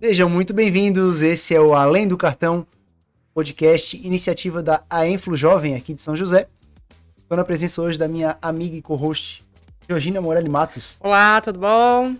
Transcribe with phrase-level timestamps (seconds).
[0.00, 1.20] Sejam muito bem-vindos.
[1.20, 2.66] Esse é o Além do Cartão
[3.34, 6.48] podcast, iniciativa da Aenflo Jovem aqui de São José.
[7.16, 9.44] Estou na presença hoje da minha amiga e co-host,
[9.86, 10.96] Georgina Morelli Matos.
[10.98, 12.16] Olá, tudo bom?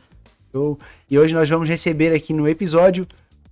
[1.10, 3.06] E hoje nós vamos receber aqui no episódio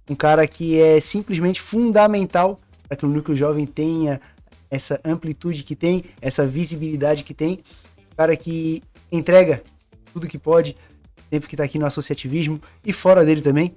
[0.09, 4.21] um cara que é simplesmente fundamental para que o núcleo jovem tenha
[4.71, 7.61] essa amplitude que tem, essa visibilidade que tem.
[8.13, 9.63] Um cara que entrega
[10.17, 10.75] tudo que pode,
[11.31, 13.75] sempre que está aqui no associativismo e fora dele também.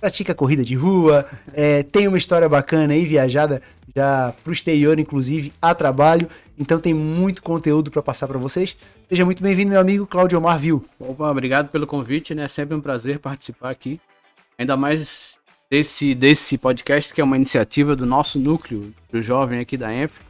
[0.00, 3.60] Pratica corrida de rua, é, tem uma história bacana aí, viajada
[3.94, 6.28] já para o exterior, inclusive, a trabalho.
[6.56, 8.76] Então tem muito conteúdo para passar para vocês.
[9.08, 10.84] Seja muito bem-vindo, meu amigo Claudio Omar Viu.
[11.00, 12.46] Opa, obrigado pelo convite, né?
[12.46, 14.00] Sempre um prazer participar aqui.
[14.56, 15.36] Ainda mais
[15.68, 20.20] desse, desse podcast, que é uma iniciativa do nosso núcleo, do jovem aqui da Enf.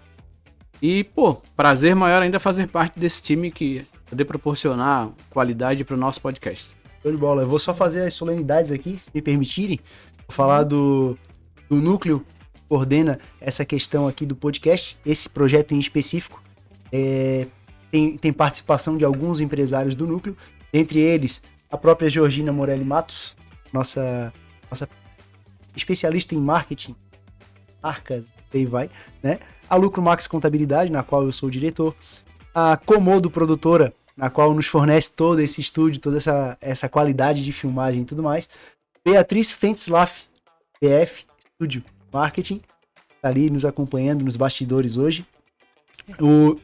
[0.80, 5.98] E, pô, prazer maior ainda fazer parte desse time que poder proporcionar qualidade para o
[5.98, 6.71] nosso podcast.
[7.03, 7.43] Show de bola.
[7.43, 9.79] Eu vou só fazer as solenidades aqui, se me permitirem.
[10.27, 11.16] Vou falar do,
[11.69, 12.24] do núcleo
[12.55, 16.43] que coordena essa questão aqui do podcast, esse projeto em específico.
[16.93, 17.47] É,
[17.91, 20.37] tem, tem participação de alguns empresários do núcleo,
[20.73, 23.37] entre eles a própria Georgina Morelli Matos,
[23.73, 24.32] nossa,
[24.71, 24.88] nossa
[25.77, 26.95] especialista em marketing,
[27.82, 28.91] marcas, aí vai,
[29.23, 29.38] né?
[29.69, 31.95] A Lucro Max Contabilidade, na qual eu sou diretor.
[32.54, 37.52] A Comodo Produtora, na qual nos fornece todo esse estúdio, toda essa, essa qualidade de
[37.52, 38.49] filmagem e tudo mais.
[39.05, 40.25] Beatriz Fentzlaff,
[40.80, 42.60] PF, Estúdio Marketing,
[43.23, 45.25] tá ali nos acompanhando nos bastidores hoje.
[46.21, 46.59] O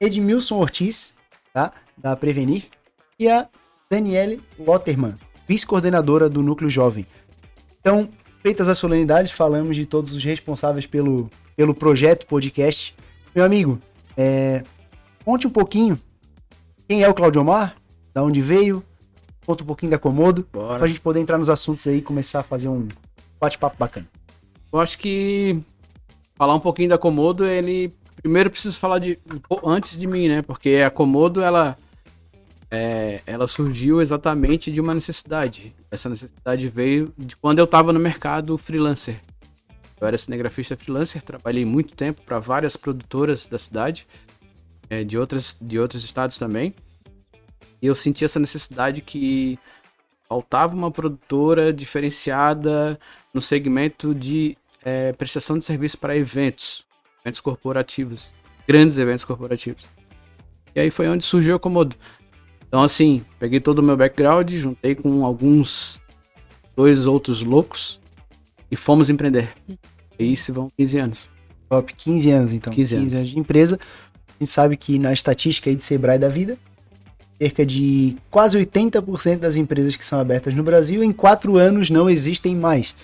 [0.00, 1.16] Edmilson Ortiz,
[1.54, 1.72] tá?
[1.96, 2.64] Da Prevenir.
[3.16, 3.48] E a
[3.88, 5.14] Daniele Lotterman,
[5.46, 7.06] vice-coordenadora do Núcleo Jovem.
[7.80, 8.08] Então,
[8.42, 12.92] feitas as solenidades, falamos de todos os responsáveis pelo, pelo projeto podcast.
[13.32, 13.78] Meu amigo,
[14.16, 14.64] é,
[15.24, 16.00] conte um pouquinho
[16.88, 17.76] quem é o Claudio Omar,
[18.14, 18.82] da onde veio,
[19.44, 20.78] conta um pouquinho da Comodo, Bora.
[20.78, 22.88] pra gente poder entrar nos assuntos aí e começar a fazer um
[23.38, 24.06] bate-papo bacana.
[24.72, 25.60] Eu acho que
[26.34, 29.18] falar um pouquinho da Comodo, ele primeiro preciso falar de
[29.64, 30.42] antes de mim, né?
[30.42, 31.76] Porque a Comodo ela
[32.70, 35.74] é, ela surgiu exatamente de uma necessidade.
[35.90, 39.20] Essa necessidade veio de quando eu estava no mercado freelancer.
[40.00, 44.06] Eu era cinegrafista freelancer, trabalhei muito tempo para várias produtoras da cidade,
[44.90, 46.74] é, de outras de outros estados também.
[47.80, 49.58] E eu senti essa necessidade que
[50.28, 52.98] faltava uma produtora diferenciada
[53.32, 56.84] no segmento de é, prestação de serviço para eventos,
[57.24, 58.32] eventos corporativos,
[58.66, 59.88] grandes eventos corporativos.
[60.74, 61.96] E aí foi onde surgiu a Comodo.
[62.66, 66.00] Então, assim, peguei todo o meu background, juntei com alguns,
[66.76, 67.98] dois outros loucos
[68.70, 69.54] e fomos empreender.
[70.18, 71.28] E aí se vão 15 anos.
[71.68, 72.72] Top, 15 anos então.
[72.72, 73.28] 15 anos.
[73.30, 73.78] de empresa.
[74.40, 76.56] A gente sabe que na estatística aí de Sebrae da vida,
[77.38, 82.08] cerca de quase 80% das empresas que são abertas no Brasil em 4 anos não
[82.08, 82.94] existem mais.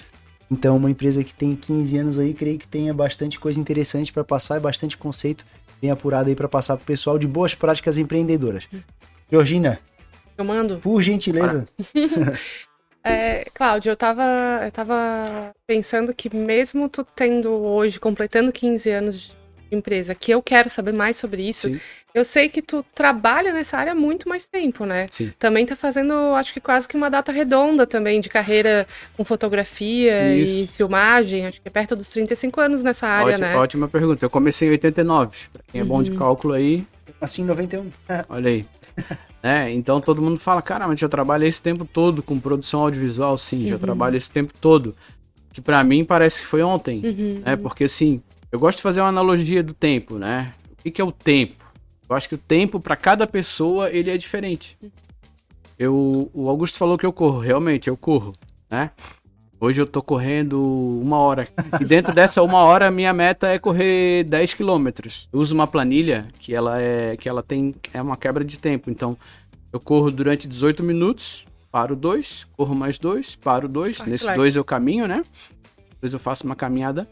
[0.50, 4.22] Então, uma empresa que tem 15 anos aí, creio que tenha bastante coisa interessante para
[4.22, 5.44] passar e bastante conceito
[5.80, 8.68] bem apurado aí para passar pro pessoal de boas práticas empreendedoras.
[9.30, 9.80] Georgina,
[10.38, 10.78] Eu mando?
[10.78, 11.66] por gentileza.
[13.06, 14.22] É, Cláudio, eu tava,
[14.64, 19.36] eu tava pensando que mesmo tu tendo hoje, completando 15 anos
[19.70, 21.80] empresa, que eu quero saber mais sobre isso, Sim.
[22.14, 25.06] eu sei que tu trabalha nessa área há muito mais tempo, né?
[25.10, 25.32] Sim.
[25.38, 28.86] Também tá fazendo, acho que quase que uma data redonda também de carreira
[29.16, 30.72] com fotografia e Isso.
[30.76, 33.56] filmagem, acho que é perto dos 35 anos nessa área, ótima, né?
[33.56, 34.24] ótima pergunta.
[34.24, 35.36] Eu comecei em 89.
[35.52, 36.16] Pra quem é bom de Uhum.
[36.18, 36.84] cálculo aí,
[37.20, 37.90] Assim, em 91.
[38.28, 38.66] Olha aí.
[39.42, 43.36] É, então todo mundo fala, cara, mas já trabalho esse tempo todo com produção audiovisual,
[43.36, 43.80] sim, já Uhum.
[43.80, 44.94] trabalho esse tempo todo.
[45.52, 47.42] Que pra mim parece que foi ontem, Uhum.
[47.44, 47.56] né?
[47.56, 48.22] Porque assim,
[48.54, 50.54] eu gosto de fazer uma analogia do tempo, né?
[50.78, 51.64] O que, é o tempo?
[52.08, 54.78] Eu acho que o tempo pra cada pessoa ele é diferente.
[55.76, 58.32] Eu, o Augusto falou que eu corro, realmente eu corro,
[58.70, 58.92] né?
[59.58, 60.62] Hoje eu tô correndo
[61.02, 61.48] uma hora.
[61.80, 65.28] E dentro dessa uma hora, a minha meta é correr 10 quilômetros.
[65.32, 68.88] Eu uso uma planilha que ela é que ela tem é uma quebra de tempo.
[68.88, 69.18] Então,
[69.72, 74.04] eu corro durante 18 minutos, paro dois, corro mais dois, paro dois.
[74.04, 75.24] Nesse dois eu caminho, né?
[75.90, 77.08] Depois eu faço uma caminhada.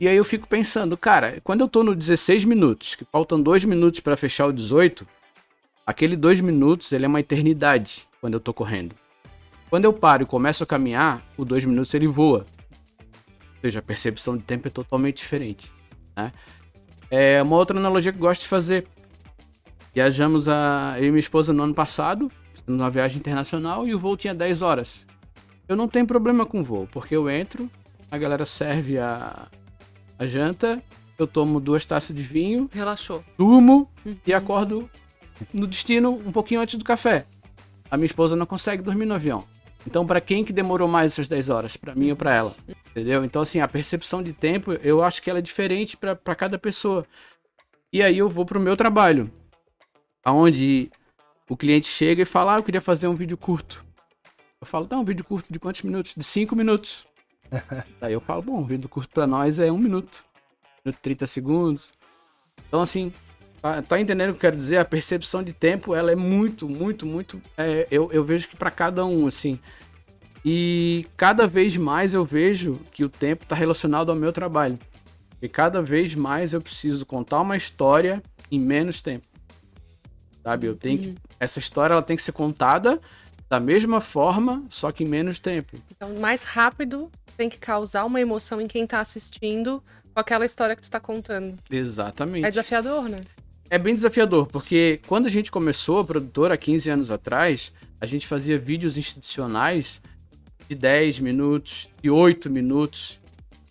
[0.00, 3.64] E aí eu fico pensando, cara, quando eu tô no 16 minutos, que faltam dois
[3.64, 5.06] minutos para fechar o 18,
[5.84, 8.94] aquele dois minutos ele é uma eternidade quando eu tô correndo.
[9.68, 12.46] Quando eu paro e começo a caminhar, o dois minutos ele voa.
[13.56, 15.70] Ou seja, a percepção de tempo é totalmente diferente.
[16.16, 16.32] Né?
[17.10, 18.86] É uma outra analogia que eu gosto de fazer.
[19.92, 22.30] Viajamos a, eu e minha esposa no ano passado,
[22.68, 25.04] numa viagem internacional, e o voo tinha 10 horas.
[25.68, 27.68] Eu não tenho problema com voo, porque eu entro,
[28.10, 29.48] a galera serve a,
[30.18, 30.82] a janta,
[31.18, 33.24] eu tomo duas taças de vinho, Relaxou.
[33.36, 34.16] durmo Uhum.
[34.26, 34.88] e acordo
[35.52, 37.24] no destino um pouquinho antes do café.
[37.90, 39.44] A minha esposa não consegue dormir no avião.
[39.86, 41.76] Então, para quem que demorou mais essas 10 horas?
[41.76, 42.56] Para mim ou para ela?
[42.90, 43.24] Entendeu?
[43.24, 47.06] Então, assim, a percepção de tempo, eu acho que ela é diferente para cada pessoa.
[47.92, 49.30] E aí eu vou pro meu trabalho,
[50.24, 50.90] aonde
[51.48, 53.84] o cliente chega e fala: ah, eu queria fazer um vídeo curto.
[54.60, 56.14] Eu falo, tá, um vídeo curto de quantos minutos?
[56.16, 57.06] De 5 minutos.
[58.00, 60.24] Aí eu falo, bom, um vídeo curto para nós é um minuto.
[60.78, 61.92] Um minuto 30 segundos.
[62.66, 63.12] Então, assim,
[63.60, 64.78] tá, tá, entendendo o que eu quero dizer?
[64.78, 67.40] A percepção de tempo, ela é muito, muito, muito.
[67.56, 69.58] É, eu, eu vejo que para cada um, assim.
[70.44, 74.78] E cada vez mais eu vejo que o tempo está relacionado ao meu trabalho.
[75.40, 79.24] E cada vez mais eu preciso contar uma história em menos tempo.
[80.42, 80.66] Sabe?
[80.66, 83.00] Eu tenho que, essa história ela tem que ser contada
[83.48, 85.76] da mesma forma, só que em menos tempo.
[85.90, 89.80] Então, mais rápido tem que causar uma emoção em quem está assistindo
[90.12, 91.56] com aquela história que tu está contando.
[91.70, 92.44] Exatamente.
[92.44, 93.20] É desafiador, né?
[93.70, 98.06] É bem desafiador, porque quando a gente começou a produtora, há 15 anos atrás, a
[98.06, 100.02] gente fazia vídeos institucionais
[100.68, 103.20] de 10 minutos, de 8 minutos.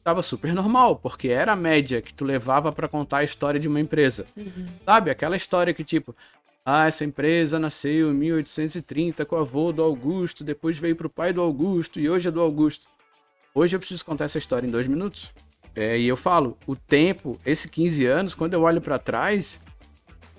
[0.01, 3.67] Tava super normal, porque era a média que tu levava para contar a história de
[3.67, 4.25] uma empresa.
[4.37, 4.65] Uhum.
[4.85, 5.11] Sabe?
[5.11, 6.15] Aquela história que, tipo,
[6.65, 11.09] ah, essa empresa nasceu em 1830 com o avô do Augusto, depois veio para o
[11.09, 12.87] pai do Augusto e hoje é do Augusto.
[13.57, 15.31] Hoje eu preciso contar essa história em dois minutos.
[15.75, 19.59] É, e eu falo, o tempo, esses 15 anos, quando eu olho para trás,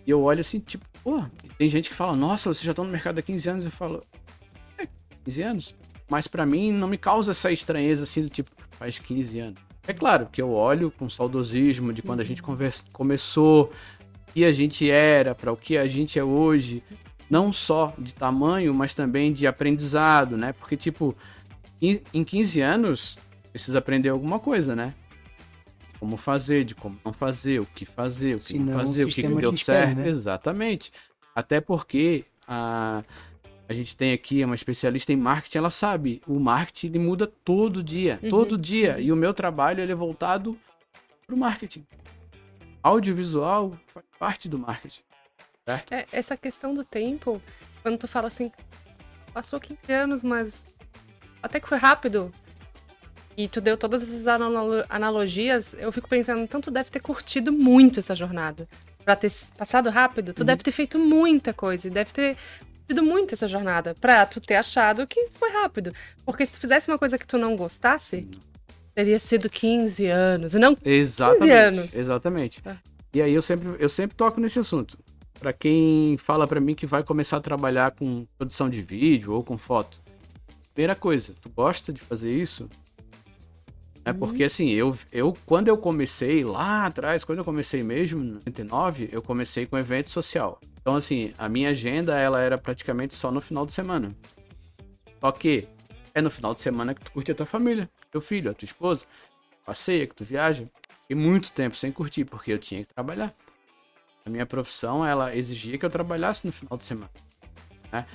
[0.06, 1.24] eu olho assim, tipo, pô,
[1.58, 3.64] tem gente que fala, nossa, vocês já estão no mercado há 15 anos.
[3.64, 4.04] Eu falo,
[4.78, 4.86] é,
[5.24, 5.74] 15 anos?
[6.08, 9.60] Mas para mim não me causa essa estranheza assim do tipo, faz 15 anos.
[9.84, 13.72] É claro que eu olho com saudosismo de quando a gente conversa, começou,
[14.28, 16.84] o que a gente era, para o que a gente é hoje,
[17.28, 20.52] não só de tamanho, mas também de aprendizado, né?
[20.52, 21.16] Porque, tipo,
[21.80, 23.18] em 15 anos,
[23.50, 24.94] precisa aprender alguma coisa, né?
[25.98, 29.08] Como fazer, de como não fazer, o que fazer, o que Senão, não fazer, o
[29.08, 29.58] que, que deu certo.
[29.58, 30.08] Espera, né?
[30.08, 30.92] Exatamente.
[31.34, 33.02] Até porque a,
[33.68, 37.82] a gente tem aqui uma especialista em marketing, ela sabe, o marketing ele muda todo
[37.82, 38.30] dia, uhum.
[38.30, 38.98] todo dia.
[39.00, 40.58] E o meu trabalho ele é voltado
[41.26, 41.84] para o marketing.
[42.82, 45.02] Audiovisual faz parte do marketing.
[45.64, 45.92] Certo?
[45.92, 47.42] É, essa questão do tempo,
[47.82, 48.50] quando tu fala assim,
[49.34, 50.64] passou 15 anos, mas
[51.42, 52.32] até que foi rápido.
[53.36, 54.26] E tu deu todas essas
[54.88, 58.68] analogias, eu fico pensando, então tu deve ter curtido muito essa jornada.
[59.04, 60.46] Pra ter passado rápido, tu uhum.
[60.46, 62.36] deve ter feito muita coisa, deve ter
[62.78, 65.92] curtido muito essa jornada, pra tu ter achado que foi rápido.
[66.24, 68.28] Porque se tu fizesse uma coisa que tu não gostasse,
[68.92, 71.96] teria sido 15 anos, e não exatamente, 15 anos.
[71.96, 72.62] Exatamente.
[72.66, 72.76] É.
[73.14, 74.98] E aí eu sempre, eu sempre toco nesse assunto.
[75.38, 79.44] Para quem fala para mim que vai começar a trabalhar com produção de vídeo ou
[79.44, 80.00] com foto,
[80.78, 82.70] primeira coisa, tu gosta de fazer isso?
[84.04, 84.18] É uhum.
[84.20, 89.08] porque assim, eu, eu quando eu comecei lá atrás, quando eu comecei mesmo, em 99,
[89.10, 90.60] eu comecei com evento social.
[90.80, 94.14] Então assim, a minha agenda ela era praticamente só no final de semana.
[95.20, 95.66] Só que
[96.14, 98.66] é no final de semana que tu curte a tua família, teu filho, a tua
[98.66, 99.04] esposa,
[99.66, 100.64] passeia, que tu viaja.
[101.10, 103.34] E muito tempo sem curtir, porque eu tinha que trabalhar.
[104.24, 107.10] A minha profissão, ela exigia que eu trabalhasse no final de semana.
[107.90, 108.06] Né?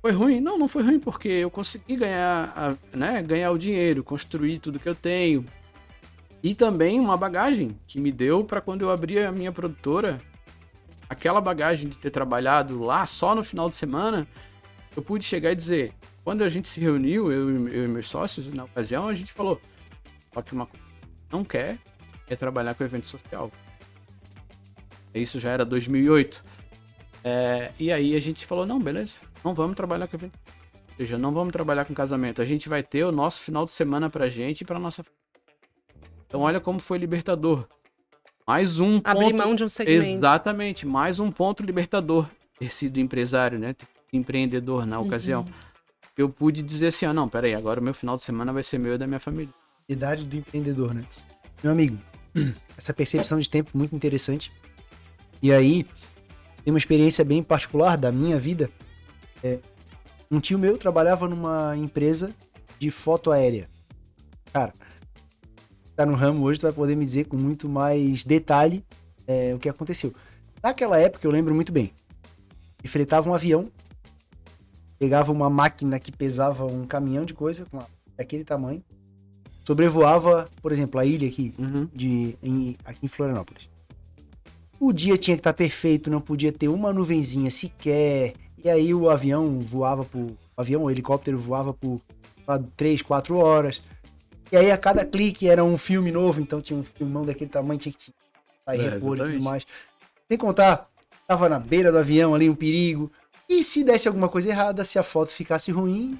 [0.00, 0.40] Foi ruim?
[0.40, 4.78] Não, não foi ruim porque eu consegui ganhar, a, né, ganhar o dinheiro, construir tudo
[4.78, 5.44] que eu tenho.
[6.42, 10.20] E também uma bagagem que me deu para quando eu abri a minha produtora,
[11.08, 14.26] aquela bagagem de ter trabalhado lá só no final de semana,
[14.96, 15.92] eu pude chegar e dizer,
[16.22, 19.60] quando a gente se reuniu, eu, eu e meus sócios, na ocasião, a gente falou,
[20.32, 20.84] só que uma coisa
[21.30, 21.78] não quer
[22.28, 23.50] é trabalhar com evento social.
[25.14, 26.44] Isso já era 2008.
[27.24, 30.36] É, e aí a gente falou, não, beleza, não vamos trabalhar com evento.
[30.90, 32.42] Ou seja, não vamos trabalhar com casamento.
[32.42, 35.04] A gente vai ter o nosso final de semana pra gente e pra nossa.
[36.26, 37.64] Então olha como foi libertador.
[38.44, 39.36] Mais um Abrir ponto...
[39.36, 40.18] mão de um segmento.
[40.18, 42.28] Exatamente, mais um ponto libertador.
[42.58, 43.72] Ter sido empresário, né?
[43.72, 45.06] Ter empreendedor na uhum.
[45.06, 45.46] ocasião.
[46.16, 48.78] Eu pude dizer assim, ah, não, peraí, agora o meu final de semana vai ser
[48.78, 49.52] meu e da minha família.
[49.88, 51.04] Idade do empreendedor, né?
[51.62, 51.98] Meu amigo,
[52.76, 54.50] essa percepção de tempo muito interessante.
[55.40, 55.86] E aí,
[56.64, 58.70] tem uma experiência bem particular da minha vida
[59.42, 59.58] é,
[60.30, 62.32] um tio meu trabalhava numa empresa
[62.78, 63.68] de foto aérea.
[64.52, 64.72] Cara,
[65.94, 68.84] tá no ramo hoje, tu vai poder me dizer com muito mais detalhe
[69.26, 70.14] é, o que aconteceu.
[70.62, 71.92] Naquela época, eu lembro muito bem.
[72.80, 73.70] Ele fretava um avião,
[74.98, 77.82] pegava uma máquina que pesava um caminhão de coisa, com
[78.16, 78.82] daquele tamanho,
[79.64, 81.88] sobrevoava, por exemplo, a ilha aqui, uhum.
[81.92, 83.68] de, em, aqui em Florianópolis.
[84.80, 88.34] O dia tinha que estar tá perfeito, não podia ter uma nuvenzinha sequer,
[88.66, 90.22] e aí o avião voava por.
[90.22, 92.00] O avião, o helicóptero voava por
[92.76, 93.80] 3, 4 horas.
[94.50, 97.78] E aí a cada clique era um filme novo, então tinha um filmão daquele tamanho,
[97.78, 98.12] tinha que
[98.64, 99.64] sair é, repor e tudo mais.
[100.28, 100.88] Sem contar
[101.28, 103.10] tava na beira do avião ali, um perigo.
[103.48, 106.18] E se desse alguma coisa errada, se a foto ficasse ruim,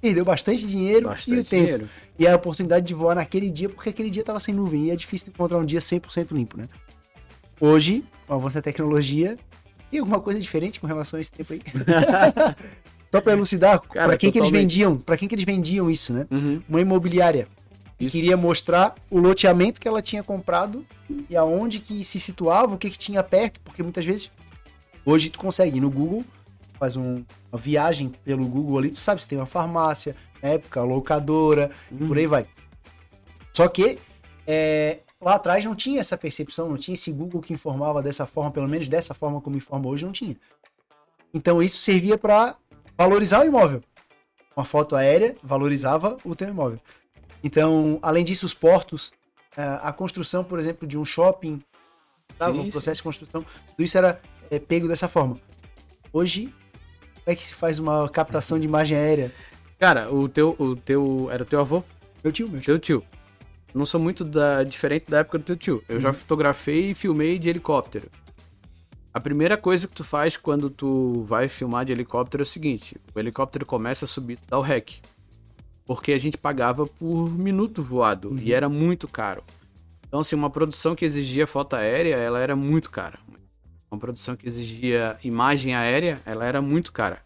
[0.00, 1.62] perdeu bastante dinheiro Bastante e o tempo.
[1.64, 1.88] dinheiro.
[2.16, 4.84] E a oportunidade de voar naquele dia, porque aquele dia tava sem nuvem.
[4.84, 6.68] E é difícil encontrar um dia 100% limpo, né?
[7.60, 9.36] Hoje, com o avanço da tecnologia,
[9.90, 11.60] tem alguma coisa diferente com relação a esse tempo aí?
[13.12, 14.70] Só pra elucidar, pra quem que eles totalmente.
[14.72, 16.26] vendiam, para quem que eles vendiam isso, né?
[16.30, 16.62] Uhum.
[16.68, 17.48] Uma imobiliária
[17.98, 18.12] que Isso.
[18.16, 20.86] queria mostrar o loteamento que ela tinha comprado
[21.28, 24.30] e aonde que se situava, o que que tinha perto, porque muitas vezes
[25.04, 26.24] hoje tu consegue ir no Google,
[26.78, 30.82] faz um- uma viagem pelo Google ali, tu sabe se tem uma farmácia, na época,
[30.82, 32.46] locadora, e por aí vai.
[33.52, 33.98] Só que
[34.46, 38.50] é, lá atrás não tinha essa percepção, não tinha esse Google que informava dessa forma,
[38.50, 40.36] pelo menos dessa forma como informa hoje, não tinha.
[41.32, 42.56] Então isso servia para
[42.96, 43.82] valorizar o imóvel.
[44.56, 46.80] Uma foto aérea valorizava o teu imóvel.
[47.42, 49.12] Então, além disso, os portos,
[49.56, 51.62] eh, a construção, por exemplo, de um shopping,
[52.38, 52.58] sabe?
[52.58, 55.36] Sim, o processo sim, de construção, tudo isso era eh, pego dessa forma.
[56.12, 56.52] Hoje,
[57.14, 59.32] como é que se faz uma captação de imagem aérea?
[59.78, 61.28] Cara, o teu, o teu.
[61.30, 61.82] Era o teu avô?
[62.22, 62.66] Meu tio, meu tio.
[62.66, 63.19] Teu tio.
[63.74, 65.82] Não sou muito da, diferente da época do teu tio.
[65.88, 66.00] Eu Uhum.
[66.00, 68.08] já fotografei e filmei de helicóptero.
[69.12, 72.96] A primeira coisa que tu faz quando tu vai filmar de helicóptero é o seguinte:
[73.14, 74.90] o helicóptero começa a subir, dá o rec.
[75.84, 79.42] Porque a gente pagava por minuto voado e era muito caro.
[80.06, 83.18] Então, assim, uma produção que exigia foto aérea, ela era muito cara.
[83.90, 87.20] Uma produção que exigia imagem aérea, ela era muito cara.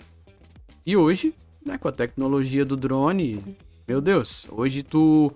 [0.86, 1.34] E hoje,
[1.64, 3.42] né, com a tecnologia do drone,
[3.86, 5.30] meu Deus, hoje tu.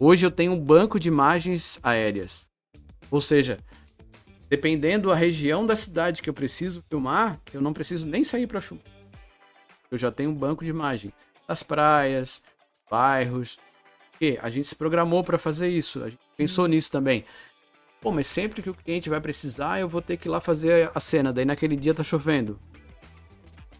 [0.00, 2.48] Hoje eu tenho um banco de imagens aéreas.
[3.10, 3.58] Ou seja,
[4.48, 8.60] dependendo da região da cidade que eu preciso filmar, eu não preciso nem sair para
[8.60, 8.86] filmar.
[9.90, 11.12] Eu já tenho um banco de imagem
[11.48, 12.40] das praias,
[12.88, 13.58] bairros.
[14.20, 17.24] Que a gente se programou para fazer isso, a gente pensou nisso também.
[18.00, 20.92] Pô, mas sempre que o cliente vai precisar, eu vou ter que ir lá fazer
[20.94, 22.58] a cena, daí naquele dia tá chovendo.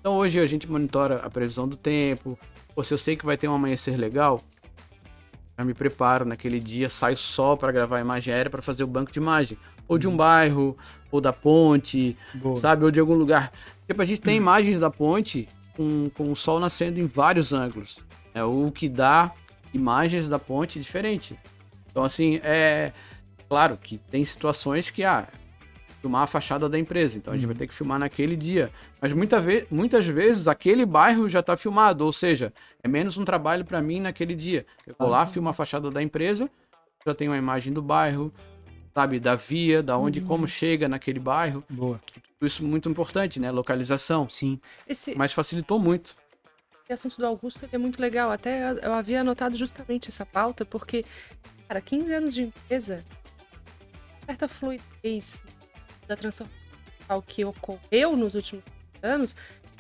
[0.00, 2.36] Então hoje a gente monitora a previsão do tempo.
[2.74, 4.42] Pô, se eu sei que vai ter um amanhecer legal,
[5.58, 8.86] já me preparo naquele dia, saio só para gravar a imagem aérea para fazer o
[8.86, 9.58] banco de imagem.
[9.88, 10.76] Ou de um bairro,
[11.10, 12.56] ou da ponte, Boa.
[12.56, 12.84] sabe?
[12.84, 13.50] Ou de algum lugar.
[13.86, 17.98] Tipo, a gente tem imagens da ponte com, com o sol nascendo em vários ângulos.
[18.32, 19.32] É o que dá
[19.74, 21.36] imagens da ponte diferente.
[21.90, 22.92] Então, assim, é
[23.48, 25.26] claro que tem situações que, ah,
[26.00, 28.70] filmar a fachada da empresa, então a gente vai ter que filmar naquele dia.
[29.00, 32.52] Mas muita ve muitas vezes aquele bairro já está filmado, ou seja,
[32.82, 34.64] é menos um trabalho para mim naquele dia.
[34.86, 36.48] Eu vou lá, filmo a fachada da empresa,
[37.04, 38.32] já tenho uma imagem do bairro,
[38.94, 41.64] sabe, da via, da onde, como chega naquele bairro.
[41.68, 42.00] Boa.
[42.38, 43.50] Tudo isso é muito importante, né?
[43.50, 44.28] Localização.
[44.28, 44.60] Sim.
[44.86, 46.16] Esse, Mas facilitou muito.
[46.84, 48.30] esse assunto do Augusto é muito legal.
[48.30, 51.04] Até eu, eu havia anotado justamente essa pauta, porque,
[51.66, 53.04] cara, 15 anos de empresa,
[54.24, 55.42] certa fluidez
[56.08, 58.64] da transformação que ocorreu nos últimos
[59.02, 59.36] anos,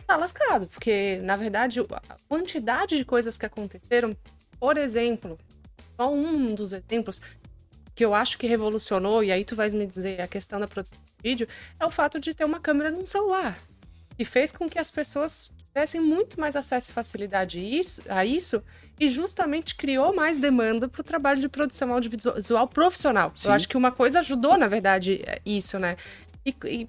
[0.06, 0.68] tá lascado.
[0.68, 4.16] Porque, na verdade, a quantidade de coisas que aconteceram,
[4.60, 5.36] por exemplo,
[5.96, 7.20] só um dos exemplos
[7.94, 10.98] que eu acho que revolucionou, e aí tu vais me dizer a questão da produção
[11.02, 11.48] de vídeo,
[11.80, 13.58] é o fato de ter uma câmera num celular.
[14.16, 17.58] E fez com que as pessoas tivessem muito mais acesso e facilidade
[18.08, 18.62] a isso
[19.00, 23.32] e justamente criou mais demanda para o trabalho de produção audiovisual profissional.
[23.36, 23.48] Sim.
[23.48, 25.96] Eu acho que uma coisa ajudou, na verdade, é isso, né?
[26.44, 26.86] E, e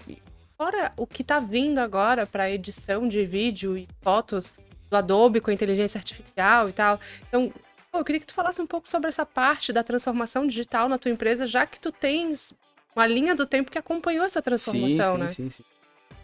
[0.58, 4.54] fora o que está vindo agora para edição de vídeo e fotos
[4.89, 7.00] do Adobe com inteligência artificial e tal.
[7.28, 7.54] Então,
[7.92, 10.98] pô, eu queria que tu falasse um pouco sobre essa parte da transformação digital na
[10.98, 12.54] tua empresa, já que tu tens
[12.96, 15.30] uma linha do tempo que acompanhou essa transformação, sim, né?
[15.30, 15.63] Sim, sim.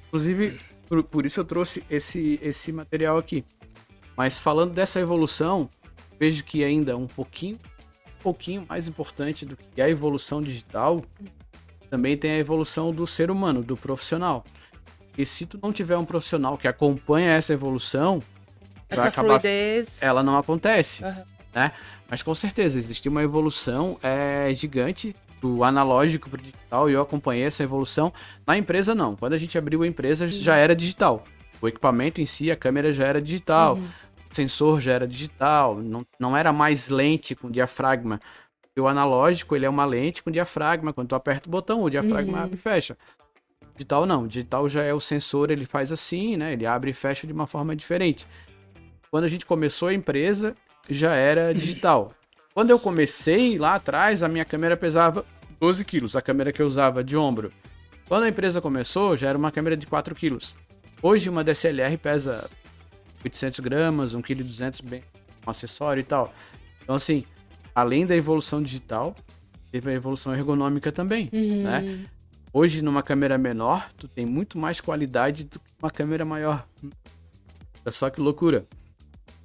[0.08, 3.46] Inclusive, por, por isso eu trouxe esse, esse material aqui.
[4.18, 5.70] Mas falando dessa evolução,
[6.20, 7.60] vejo que ainda um pouquinho,
[8.20, 11.04] um pouquinho mais importante do que a evolução digital,
[11.90, 14.44] também tem a evolução do ser humano, do profissional.
[15.18, 18.22] E se tu não tiver um profissional que acompanha essa evolução,
[18.90, 20.02] Essa acabar fluidez.
[20.02, 21.04] ela não acontece.
[21.04, 21.24] Aham.
[21.54, 21.72] Né?
[22.10, 27.02] Mas com certeza, existe uma evolução é, gigante do analógico para o digital e eu
[27.02, 28.12] acompanhei essa evolução.
[28.46, 29.16] Na empresa, não.
[29.16, 31.24] Quando a gente abriu a empresa, já era digital.
[31.62, 33.88] O equipamento em si, a câmera já era digital, Uhum.
[34.36, 38.20] Sensor já era digital, não, não era mais lente com diafragma.
[38.78, 40.92] O analógico, ele é uma lente com diafragma.
[40.92, 42.44] Quando tu aperta o botão, o diafragma Uhum.
[42.44, 42.98] abre e fecha.
[43.74, 44.28] Digital não.
[44.28, 46.52] Digital já é o sensor, ele faz assim, né?
[46.54, 48.28] Ele abre e fecha de uma forma diferente.
[49.10, 50.56] Quando a gente começou a empresa,
[50.90, 52.12] já era digital.
[52.54, 55.26] Quando eu comecei lá atrás, a minha câmera pesava
[55.60, 57.52] 12 quilos, a câmera que eu usava de ombro.
[58.10, 60.54] Quando a empresa começou, já era uma câmera de 4 quilos.
[61.02, 62.50] Hoje uma DSLR pesa
[63.26, 64.22] 800 gramas, 1,2
[64.82, 65.04] kg bem
[65.46, 66.34] um acessório e tal.
[66.84, 67.24] Então assim,
[67.74, 69.16] além da evolução digital,
[69.72, 71.64] teve a evolução ergonômica também, Uhum.
[71.64, 72.06] né?
[72.54, 76.66] Hoje, numa câmera menor, tu tem muito mais qualidade do que uma câmera maior.
[77.84, 78.64] Olha só que loucura.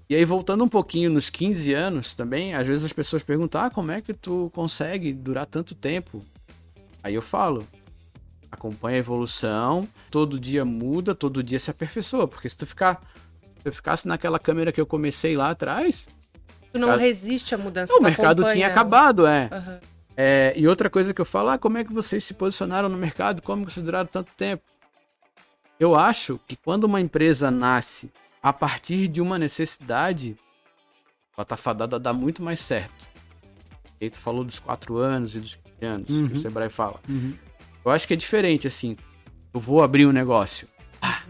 [0.09, 3.71] E aí, voltando um pouquinho nos 15 anos também, às vezes as pessoas perguntam, ah,
[3.71, 6.25] como é que tu consegue durar tanto tempo?
[7.03, 7.67] Aí eu falo,
[8.51, 13.01] acompanha a evolução, todo dia muda, todo dia se aperfeiçoa, porque se tu ficar,
[13.63, 16.07] se eu ficasse naquela câmera que eu comecei lá atrás,
[16.73, 17.93] Tu não Mercado- resiste à mudança.
[17.97, 19.49] o mercado tinha acabado, é.
[19.51, 19.81] Aham.
[20.17, 22.97] É, e outra coisa que eu falo, ah, como é que vocês se posicionaram no
[22.97, 23.43] mercado?
[23.43, 24.63] Como vocês duraram tanto tempo?
[25.81, 28.13] Eu acho que quando uma empresa nasce
[28.43, 30.37] a partir de uma necessidade,
[31.37, 33.09] ela tá fadada a dar muito mais certo.
[34.01, 36.29] E tu falou dos 4 anos e dos 15 anos, Uhum.
[36.29, 37.01] que o Sebrae fala.
[37.09, 37.33] Uhum.
[37.85, 38.97] Eu acho que é diferente, assim.
[39.53, 40.69] Eu vou abrir um negócio.
[41.03, 41.23] Ah.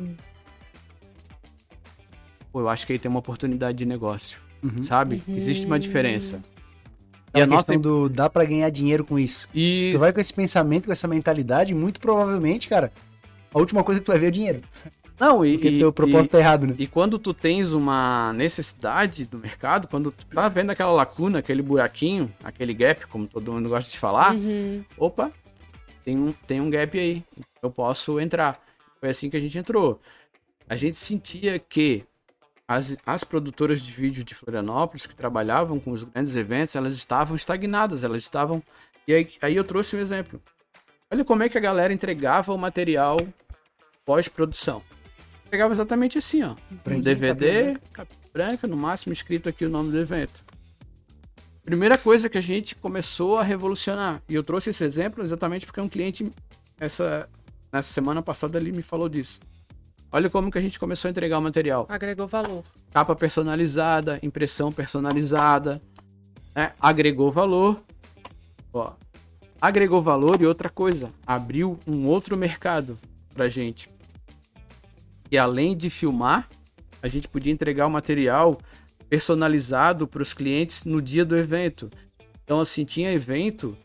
[2.53, 4.83] Pô, eu acho que aí tem uma oportunidade de negócio, Uhum.
[4.83, 5.23] sabe?
[5.27, 5.37] Uhum.
[5.37, 6.43] Existe uma diferença.
[7.33, 7.79] É E a nossa.
[7.79, 9.49] do dá pra ganhar dinheiro com isso.
[9.53, 12.93] Se E tu vai com esse pensamento, com essa mentalidade, muito provavelmente, cara,
[13.55, 14.61] a última coisa que tu vai ver é dinheiro.
[15.19, 16.75] Não, e, Porque e, teu propósito tá errado, né?
[16.79, 21.39] e, e quando tu tens uma necessidade do mercado, quando tu tá vendo aquela lacuna,
[21.41, 24.83] aquele buraquinho, aquele gap, como todo mundo gosta de falar, Uhum.
[24.97, 25.31] opa,
[26.03, 27.23] tem um, tem um gap aí,
[27.63, 28.61] eu posso entrar.
[28.99, 30.01] Foi assim que a gente entrou.
[30.69, 32.05] A gente sentia que
[32.71, 37.35] as, as produtoras de vídeo de Florianópolis que trabalhavam com os grandes eventos, elas estavam
[37.35, 38.63] estagnadas, elas estavam.
[39.09, 40.41] E aí, aí eu trouxe um exemplo.
[41.11, 43.17] Olha como é que a galera entregava o material
[44.07, 44.85] pós-produção.
[45.45, 46.55] Entregava exatamente assim, ó.
[46.87, 50.45] Um DVD, capa branca, no máximo escrito aqui o nome do evento.
[51.65, 55.81] Primeira coisa que a gente começou a revolucionar, e eu trouxe esse exemplo exatamente porque
[55.81, 56.33] um cliente
[56.79, 57.29] essa
[57.73, 59.41] nessa semana passada ele me falou disso.
[60.13, 61.87] Olha como que a gente começou a entregar o material.
[61.89, 62.65] Agregou valor.
[62.93, 65.81] Capa personalizada, impressão personalizada,
[66.55, 66.73] né?
[66.81, 67.81] agregou valor.
[68.73, 68.93] Ó,
[69.61, 72.99] agregou valor e outra coisa, abriu um outro mercado
[73.33, 73.89] pra gente.
[75.31, 76.49] E além de filmar,
[77.03, 78.59] a gente podia entregar o material
[79.09, 81.91] personalizado para os clientes no dia do evento.
[82.43, 83.77] Então, assim, tinha evento.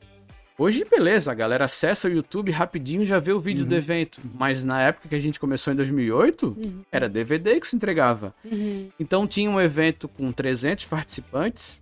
[0.58, 3.70] Hoje, beleza, a galera acessa o YouTube rapidinho e já vê o vídeo Uhum.
[3.70, 4.22] do evento.
[4.39, 6.82] Mas na época que a gente começou em 2008, Uhum.
[6.89, 8.34] era DVD que se entregava.
[8.50, 8.89] Uhum.
[8.98, 11.82] Então tinha um evento com 300 participantes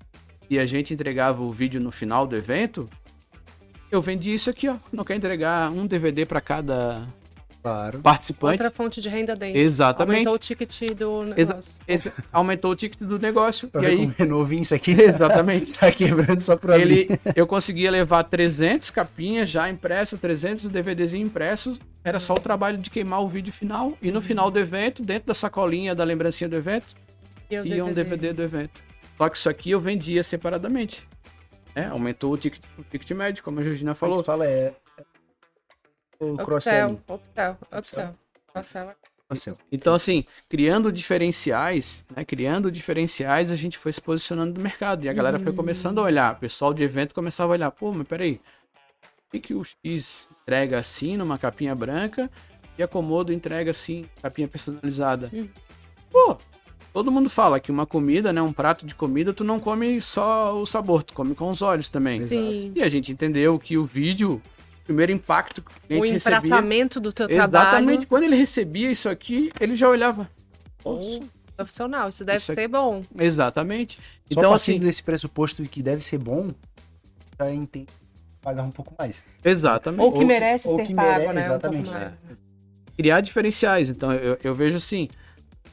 [0.50, 2.90] e a gente entregava o vídeo no final do evento.
[3.92, 4.78] Eu vendi isso aqui, ó.
[4.92, 7.08] Não quer entregar um DVD para cada
[7.64, 8.00] Claro.
[8.00, 8.52] participante?
[8.62, 9.58] Outra fonte de renda dentro.
[9.58, 10.18] Exatamente.
[10.18, 11.76] Aumentou o ticket do Exa- negócio.
[11.88, 13.70] Esse- aumentou o ticket do negócio.
[13.70, 14.92] Pra e aí, como novinho isso aqui.
[15.02, 15.72] exatamente.
[15.72, 17.20] tá quebrando só por Ele, ali.
[17.36, 21.80] eu conseguia levar 300 capinhas já impressas, 300 DVDzinhos impressos.
[22.04, 23.98] Era só o trabalho de queimar o vídeo final.
[24.02, 26.88] E no final do evento, dentro da sacolinha da lembrancinha do evento,
[27.50, 28.82] E o e um DVD do evento.
[29.18, 31.08] Só que isso aqui eu vendia separadamente.
[31.76, 34.22] É, aumentou o ticket, o ticket médio, como a Georgina Falou.
[34.22, 34.24] falou.
[34.26, 34.74] fala é
[36.32, 37.00] o cross-selling.
[37.80, 39.58] Upsell.
[39.72, 42.24] Então, assim, criando diferenciais, né?
[42.24, 45.06] Criando diferenciais, a gente foi se posicionando no mercado.
[45.06, 45.56] E a galera foi Uhum.
[45.56, 46.34] começando a olhar.
[46.34, 48.40] O pessoal de evento começava a olhar, pô, mas peraí,
[49.30, 52.30] por que, que o X entrega assim, numa capinha branca,
[52.78, 55.32] e a Komodo entrega assim, capinha personalizada?
[55.34, 55.50] Uhum.
[56.12, 56.38] Pô,
[56.94, 58.40] todo mundo fala que uma comida, né?
[58.40, 61.90] Um prato de comida, tu não come só o sabor, tu come com os olhos
[61.90, 62.20] também.
[62.20, 62.72] Sim.
[62.76, 64.40] E a gente entendeu que o vídeo,
[64.84, 66.38] primeiro impacto que o O cliente recebia.
[66.40, 67.86] empratamento do teu Exatamente.
[67.88, 68.08] trabalho.
[68.08, 70.30] Quando ele recebia isso aqui, ele já olhava.
[70.84, 71.22] Oh, Nossa,
[71.56, 72.10] profissional.
[72.10, 73.04] Isso deve Isso aqui- ser bom.
[73.18, 73.98] Exatamente.
[74.32, 76.50] Só Então, assim, desse pressuposto de que deve ser bom,
[77.40, 77.88] já entende
[78.42, 79.24] pagar um pouco mais.
[79.44, 80.02] exatamente.
[80.02, 81.46] Ou que Ou- merece ou ser que pago, mere- né?
[81.46, 81.90] exatamente.
[81.90, 82.14] Um mais.
[82.98, 83.90] Criar diferenciais.
[83.90, 85.08] Então, eu, eu vejo assim,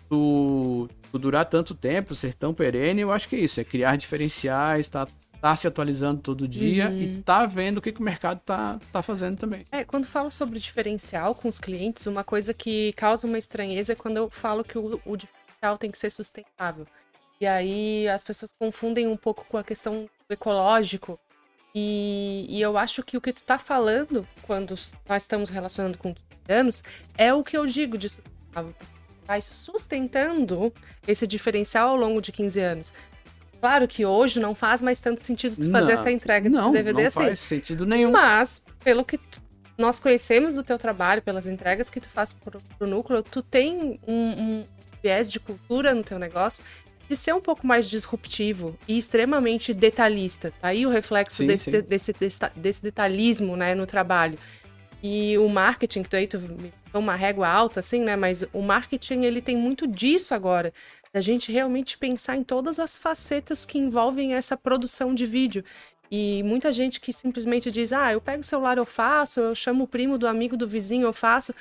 [0.09, 3.61] tu, tu durar tanto tempo, ser tão perene, eu acho que é isso.
[3.61, 5.07] É criar diferenciais, tá,
[5.41, 7.03] tá se atualizando todo dia Uhum.
[7.03, 9.63] e tá vendo o que, que o mercado tá, tá fazendo também.
[9.73, 13.97] É, quando falo sobre diferencial com os clientes, uma coisa que causa uma estranheza é
[13.97, 16.87] quando eu falo que o, o diferencial tem que ser sustentável.
[17.41, 21.19] E aí as pessoas confundem um pouco com a questão do ecológico.
[21.75, 24.75] E, e eu acho que o que tu tá falando, quando
[25.09, 26.85] nós estamos relacionando com 15 anos,
[27.17, 28.75] é o que eu digo de sustentável.
[29.27, 30.73] Vai sustentando
[31.07, 32.93] esse diferencial ao longo de 15 anos.
[33.61, 36.73] Claro que hoje não faz mais tanto sentido tu fazer Não, essa entrega Não, desse
[36.85, 37.21] DVD não assim.
[37.21, 38.11] faz sentido nenhum.
[38.11, 39.41] Mas, pelo que tu-
[39.77, 43.99] nós conhecemos do teu trabalho, pelas entregas que tu faz pro, pro núcleo, tu tem
[44.07, 44.65] um, um
[45.03, 46.63] viés de cultura no teu negócio
[47.09, 50.53] de ser um pouco mais disruptivo e extremamente detalhista.
[50.61, 51.71] Tá aí o reflexo Sim, desse, sim.
[51.73, 54.39] de- desse, desse, desse detalhismo né, no trabalho.
[55.03, 56.39] E o marketing, que tu aí tu
[56.93, 58.17] uma régua alta, assim, né?
[58.17, 60.73] Mas o marketing, ele tem muito disso agora.
[61.13, 65.65] Da gente realmente pensar em todas as facetas que envolvem essa produção de vídeo.
[66.11, 69.85] E muita gente que simplesmente diz: ah, eu pego o celular, eu faço, eu chamo
[69.85, 71.53] o primo do amigo do vizinho, eu faço.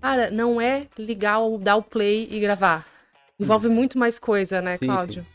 [0.00, 2.86] Cara, não é ligar, o, dar o play e gravar.
[3.38, 3.72] Envolve hum.
[3.72, 5.22] muito mais coisa, né, sim, Cláudio?
[5.22, 5.28] Sim.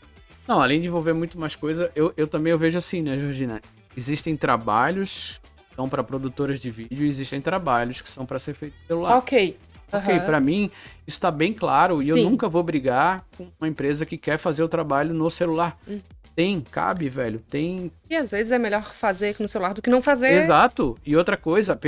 [0.48, 3.60] Não, além de envolver muito mais coisa, eu, eu também eu vejo assim, né, Georgina?
[3.96, 8.54] Existem trabalhos que são para produtoras de vídeo e existem trabalhos que são para ser
[8.54, 9.16] feito celular.
[9.18, 9.56] Ok.
[9.92, 10.24] Ok, uhum.
[10.24, 10.70] para mim
[11.06, 12.06] isso está bem claro Sim.
[12.06, 15.76] e eu nunca vou brigar com uma empresa que quer fazer o trabalho no celular.
[15.86, 16.00] Uhum.
[16.36, 17.90] Tem, cabe, velho, tem.
[18.08, 20.44] E às vezes é melhor fazer no celular do que não fazer.
[20.44, 20.96] Exato.
[21.04, 21.78] E outra coisa,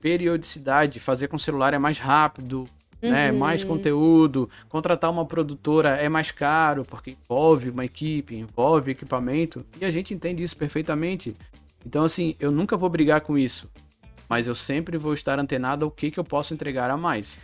[0.00, 2.68] periodicidade, fazer com o celular é mais rápido,
[3.02, 3.08] né?
[3.08, 3.10] uhum.
[3.10, 3.32] né?
[3.32, 4.48] Mais conteúdo.
[4.68, 9.66] Contratar uma produtora é mais caro, porque envolve uma equipe, envolve equipamento.
[9.80, 11.36] E a gente entende isso perfeitamente.
[11.84, 13.68] Então, assim, eu nunca vou brigar com isso
[14.32, 17.38] mas eu sempre vou estar antenado ao que, que eu posso entregar a mais.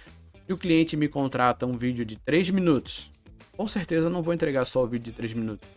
[0.47, 3.11] Se o cliente me contrata um vídeo de 3 minutos,
[3.55, 5.69] com certeza não vou entregar só o vídeo de 3 minutos.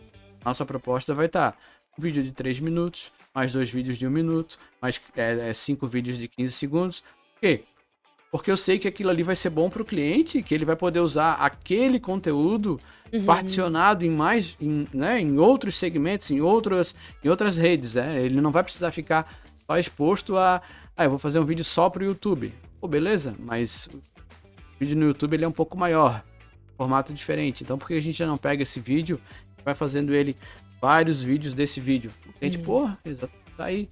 [0.42, 1.54] Nossa proposta vai estar
[1.98, 5.52] um vídeo de 3 minutos, mais dois vídeos de 1 minuto, mais 5 é, é,
[5.52, 7.04] cinco vídeos de 15 segundos.
[7.34, 7.64] Por quê?
[8.30, 10.76] Porque eu sei que aquilo ali vai ser bom para o cliente, que ele vai
[10.76, 12.80] poder usar aquele conteúdo
[13.12, 13.26] uhum.
[13.26, 17.96] particionado em mais, em, né, em outros segmentos, em outras, em outras redes.
[17.96, 18.24] Né?
[18.24, 19.30] Ele não vai precisar ficar
[19.66, 20.62] só exposto a,
[20.96, 22.52] ah, eu vou fazer um vídeo só pro YouTube.
[22.80, 24.00] Pô, beleza, mas o
[24.78, 26.22] vídeo no YouTube ele é um pouco maior,
[26.76, 27.62] formato diferente.
[27.62, 29.20] Então por que a gente já não pega esse vídeo
[29.58, 30.36] e vai fazendo ele
[30.80, 32.10] vários vídeos desse vídeo?
[32.40, 32.64] Gente, uhum.
[32.64, 33.88] porra, exato, tá aí.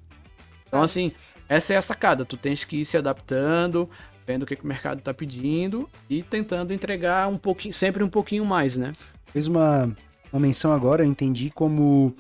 [0.67, 1.13] Então, assim,
[1.49, 2.25] essa é a sacada.
[2.25, 3.91] Tu tens que ir se adaptando,
[4.25, 8.09] vendo o que, que o mercado tá pedindo e tentando entregar um pouquinho, sempre um
[8.09, 8.93] pouquinho mais, né?
[9.33, 9.93] Fez uma,
[10.33, 12.15] uma menção agora, eu entendi como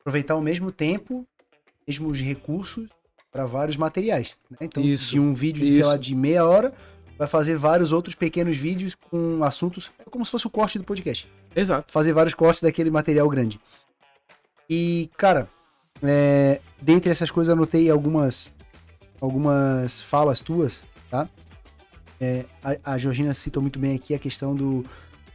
[0.00, 1.24] aproveitar ao mesmo tempo,
[1.86, 2.88] mesmos recursos
[3.34, 4.30] para vários materiais.
[4.48, 4.58] Né?
[4.60, 6.72] Então, isso, de um vídeo, sei lá, de meia hora,
[7.18, 10.84] vai fazer vários outros pequenos vídeos com assuntos, é como se fosse o corte do
[10.84, 11.28] podcast.
[11.54, 11.92] Exato.
[11.92, 13.60] Fazer vários cortes daquele material grande.
[14.70, 15.48] E, cara,
[16.00, 18.54] é, dentre essas coisas, anotei algumas,
[19.20, 21.28] algumas falas tuas, tá?
[22.20, 24.86] É, a, a, Georgina citou muito bem aqui a questão do,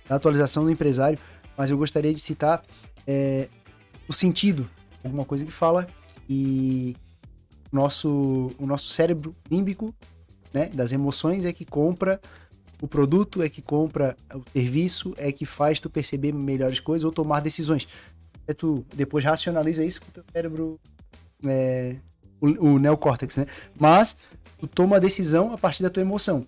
[0.07, 1.19] da atualização do empresário,
[1.57, 2.63] mas eu gostaria de citar
[3.05, 3.49] é,
[4.07, 4.69] o sentido,
[5.03, 5.85] alguma coisa que fala
[6.29, 6.95] e
[7.71, 9.93] nosso, o nosso cérebro límbico,
[10.53, 12.19] né, das emoções é que compra
[12.81, 17.11] o produto, é que compra o serviço, é que faz tu perceber melhores coisas ou
[17.11, 17.87] tomar decisões.
[18.47, 20.79] É tu depois racionaliza isso com o teu cérebro,
[21.45, 21.97] é,
[22.41, 23.45] o, o neocórtex, né?
[23.77, 24.17] Mas
[24.57, 26.47] tu toma a decisão a partir da tua emoção.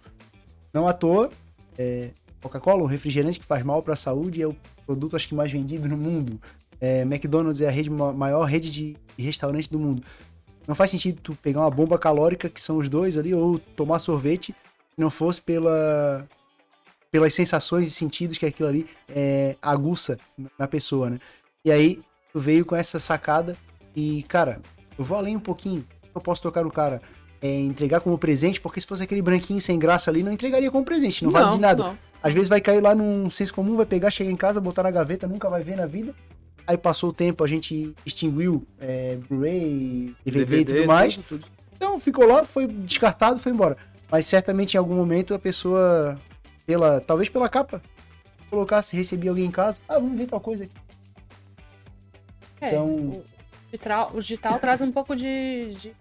[0.73, 1.29] Não à toa,
[1.77, 4.55] é, Coca-Cola, um refrigerante que faz mal para a saúde, é o
[4.85, 6.41] produto acho que mais vendido no mundo.
[6.79, 10.01] É, McDonald's é a rede, maior rede de restaurante do mundo.
[10.67, 13.99] Não faz sentido tu pegar uma bomba calórica, que são os dois ali, ou tomar
[13.99, 14.55] sorvete,
[14.93, 16.27] se não fosse pela,
[17.11, 20.17] pelas sensações e sentidos que aquilo ali é, aguça
[20.57, 21.19] na pessoa, né?
[21.63, 21.99] E aí,
[22.31, 23.55] tu veio com essa sacada
[23.95, 24.59] e, cara,
[24.97, 25.85] eu vou além um pouquinho.
[26.13, 27.01] Eu posso tocar no cara,
[27.41, 30.85] é, entregar como presente, porque se fosse aquele branquinho sem graça ali, não entregaria como
[30.85, 31.83] presente, não, não vale de nada.
[31.83, 31.97] Não.
[32.23, 34.91] Às vezes vai cair lá num senso comum, vai pegar, chegar em casa, botar na
[34.91, 36.13] gaveta, nunca vai ver na vida.
[36.65, 41.15] Aí passou o tempo, a gente extinguiu é, Blu-ray, DVD, DVD, e tudo mais.
[41.15, 41.47] Tudo, tudo.
[41.75, 43.77] Então ficou lá, foi descartado, foi embora.
[44.09, 46.19] Mas certamente em algum momento a pessoa,
[46.65, 47.81] pela talvez pela capa,
[48.49, 50.73] colocasse, recebia alguém em casa, ah, vamos ver tal coisa aqui.
[52.59, 52.85] É, então...
[52.85, 53.23] o,
[53.71, 55.95] digital, o digital traz um pouco de, de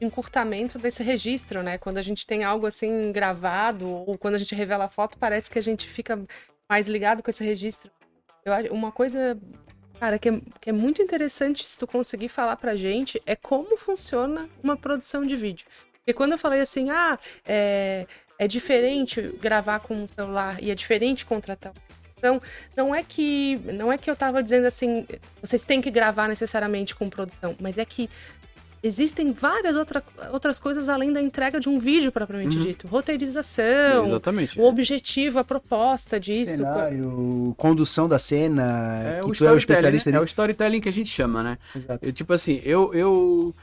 [0.00, 1.78] encurtamento desse registro, né?
[1.78, 5.50] Quando a gente tem algo assim gravado ou quando a gente revela a foto, parece
[5.50, 6.24] que a gente fica
[6.68, 7.90] mais ligado com esse registro.
[8.44, 9.38] Eu acho uma coisa,
[10.00, 13.76] cara, que é, que é muito interessante se tu conseguir falar pra gente é como
[13.76, 15.66] funciona uma produção de vídeo.
[15.98, 18.06] Porque quando eu falei assim, ah, é,
[18.38, 21.72] é diferente gravar com um celular e é diferente contratar
[22.22, 22.40] então,
[22.76, 25.04] não é que não é que eu tava dizendo assim,
[25.40, 28.08] vocês têm que gravar necessariamente com produção, mas é que
[28.82, 32.64] existem várias outra, outras coisas além da entrega de um vídeo propriamente uhum.
[32.64, 32.88] dito.
[32.88, 34.58] Roteirização, Exatamente.
[34.58, 36.50] o objetivo, a proposta disso.
[36.50, 39.02] Cenário, condução da cena.
[39.04, 40.16] É o, é o especialista né?
[40.16, 41.58] É o storytelling que a gente chama, né?
[41.74, 42.04] Exato.
[42.04, 43.54] Eu, tipo assim, eu, eu.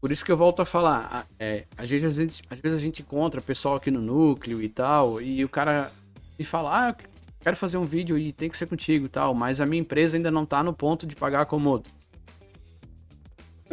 [0.00, 1.26] Por isso que eu volto a falar.
[1.38, 4.68] É, às, vezes, a gente, às vezes a gente encontra pessoal aqui no núcleo e
[4.68, 5.92] tal, e o cara
[6.38, 6.94] me fala, ah,
[7.40, 10.16] quero fazer um vídeo e tem que ser contigo e tal, mas a minha empresa
[10.16, 11.88] ainda não tá no ponto de pagar a Komodo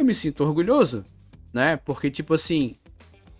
[0.00, 1.04] eu me sinto orgulhoso,
[1.52, 1.76] né?
[1.76, 2.74] Porque, tipo assim,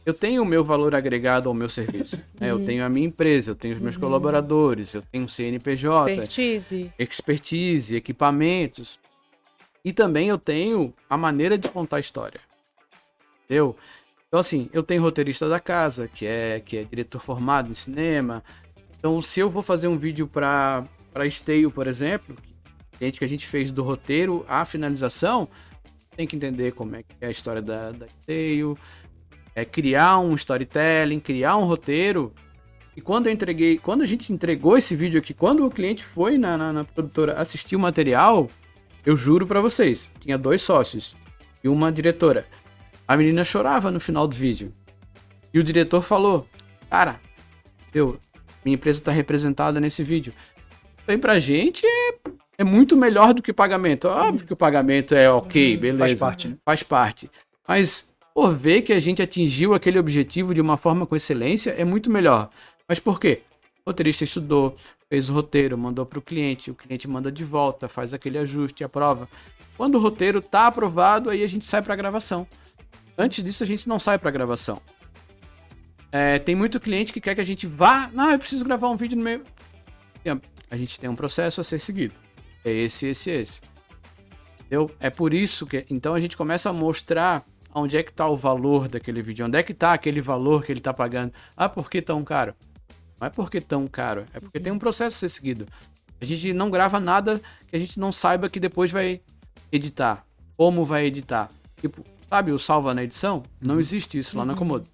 [0.04, 2.18] eu tenho o meu valor agregado ao meu serviço.
[2.40, 2.50] Né?
[2.50, 2.64] Eu uhum.
[2.64, 4.00] tenho a minha empresa, eu tenho os meus uhum.
[4.00, 6.92] colaboradores, eu tenho CNPJ, expertise.
[6.98, 8.98] expertise, equipamentos.
[9.84, 12.40] E também eu tenho a maneira de contar a história.
[13.44, 13.76] Entendeu?
[14.26, 18.42] Então, assim, eu tenho roteirista da casa, que é, que é diretor formado em cinema.
[18.98, 20.86] Então, se eu vou fazer um vídeo para
[21.26, 22.36] Esteio, por exemplo,
[22.98, 25.48] que a gente fez do roteiro à finalização,
[26.16, 28.76] tem que entender como é que é a história da, da Tail,
[29.54, 32.32] é criar um storytelling, criar um roteiro.
[32.96, 36.36] E quando eu entreguei, quando a gente entregou esse vídeo aqui, quando o cliente foi
[36.36, 38.48] na, na, na produtora assistir o material,
[39.04, 41.14] eu juro para vocês, tinha dois sócios
[41.62, 42.46] e uma diretora.
[43.06, 44.72] A menina chorava no final do vídeo.
[45.52, 46.46] E o diretor falou:
[46.88, 47.20] Cara,
[47.94, 48.18] eu,
[48.64, 50.32] minha empresa está representada nesse vídeo.
[51.02, 52.14] Então, pra gente é,
[52.60, 54.06] é muito melhor do que o pagamento.
[54.06, 55.98] Óbvio que o pagamento é ok, beleza.
[55.98, 56.56] Faz parte, né?
[56.62, 57.30] Faz parte.
[57.66, 61.86] Mas por ver que a gente atingiu aquele objetivo de uma forma com excelência é
[61.86, 62.50] muito melhor.
[62.86, 63.40] Mas por quê?
[63.86, 64.76] O roteirista estudou,
[65.08, 68.84] fez o roteiro, mandou para o cliente, o cliente manda de volta, faz aquele ajuste,
[68.84, 69.26] aprova.
[69.74, 72.46] Quando o roteiro está aprovado, aí a gente sai para gravação.
[73.16, 74.82] Antes disso, a gente não sai para gravação.
[76.12, 78.10] É, tem muito cliente que quer que a gente vá.
[78.12, 79.42] Não, eu preciso gravar um vídeo no meio.
[80.70, 82.14] A gente tem um processo a ser seguido.
[82.64, 83.60] É esse, esse, esse.
[84.60, 84.90] Entendeu?
[85.00, 85.84] É por isso que.
[85.90, 87.44] Então a gente começa a mostrar
[87.74, 89.46] onde é que está o valor daquele vídeo.
[89.46, 91.32] Onde é que está aquele valor que ele está pagando.
[91.56, 92.54] Ah, por que tão caro?
[93.20, 94.24] Não é porque tão caro.
[94.32, 95.66] É porque tem um processo a ser seguido.
[96.20, 99.20] A gente não grava nada que a gente não saiba que depois vai
[99.72, 100.24] editar.
[100.56, 101.48] Como vai editar.
[101.80, 103.42] Tipo, sabe o salva na edição?
[103.60, 103.80] Não uhum.
[103.80, 104.86] existe isso lá na Comodo.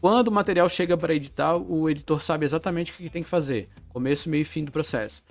[0.00, 3.68] Quando o material chega para editar, o editor sabe exatamente o que tem que fazer.
[3.88, 5.24] Começo, meio e fim do processo.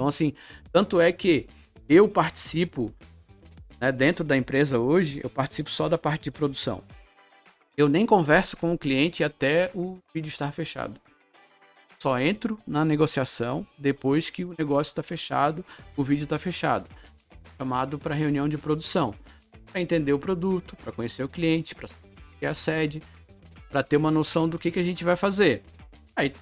[0.00, 0.32] Então, assim,
[0.72, 1.46] tanto é que
[1.86, 2.90] eu participo,
[3.78, 6.80] né, dentro da empresa hoje, eu participo só da parte de produção.
[7.76, 10.98] Eu nem converso com o cliente até o vídeo estar fechado.
[11.98, 15.62] Só entro na negociação depois que o negócio está fechado,
[15.94, 16.88] o vídeo está fechado.
[17.58, 19.14] Chamado para reunião de produção.
[19.70, 21.90] Para entender o produto, para conhecer o cliente, para
[22.38, 23.02] ter a sede
[23.68, 25.62] para ter uma noção do que, que a gente vai fazer.
[26.16, 26.32] Aí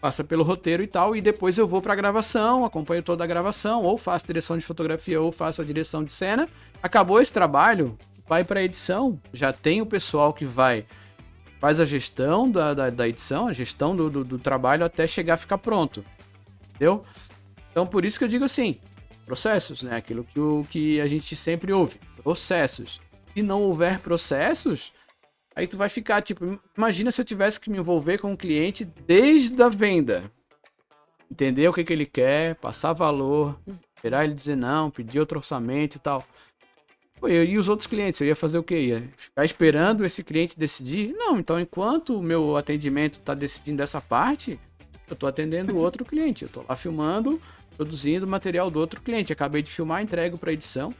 [0.00, 3.26] passa pelo roteiro e tal, e depois eu vou para a gravação, acompanho toda a
[3.26, 6.48] gravação, ou faço direção de fotografia, ou faço a direção de cena.
[6.82, 10.86] Acabou esse trabalho, vai para edição, já tem o pessoal que vai
[11.60, 15.34] faz a gestão da, da, da edição, a gestão do, do, do, trabalho até chegar
[15.34, 16.04] a ficar pronto.
[16.70, 17.04] Entendeu?
[17.70, 18.78] Então por isso que eu digo assim,
[19.26, 19.96] processos, né?
[19.96, 23.00] Aquilo que, o, que a gente sempre ouve, processos.
[23.34, 24.92] Se não houver processos,
[25.58, 28.36] Aí tu vai ficar, tipo, imagina se eu tivesse que me envolver com o um
[28.36, 30.30] cliente desde a venda.
[31.28, 33.58] Entender o que, que ele quer, passar valor,
[33.96, 36.24] esperar ele dizer não, pedir outro orçamento e tal.
[37.18, 38.82] Pô, eu, e os outros clientes, eu ia fazer o quê?
[38.82, 41.12] Ia ficar esperando esse cliente decidir?
[41.14, 44.60] Não, então enquanto o meu atendimento está decidindo essa parte,
[45.08, 46.44] eu estou atendendo outro cliente.
[46.44, 47.42] Eu estou lá filmando,
[47.76, 49.32] produzindo material do outro cliente.
[49.32, 50.94] Acabei de filmar, entrego para edição.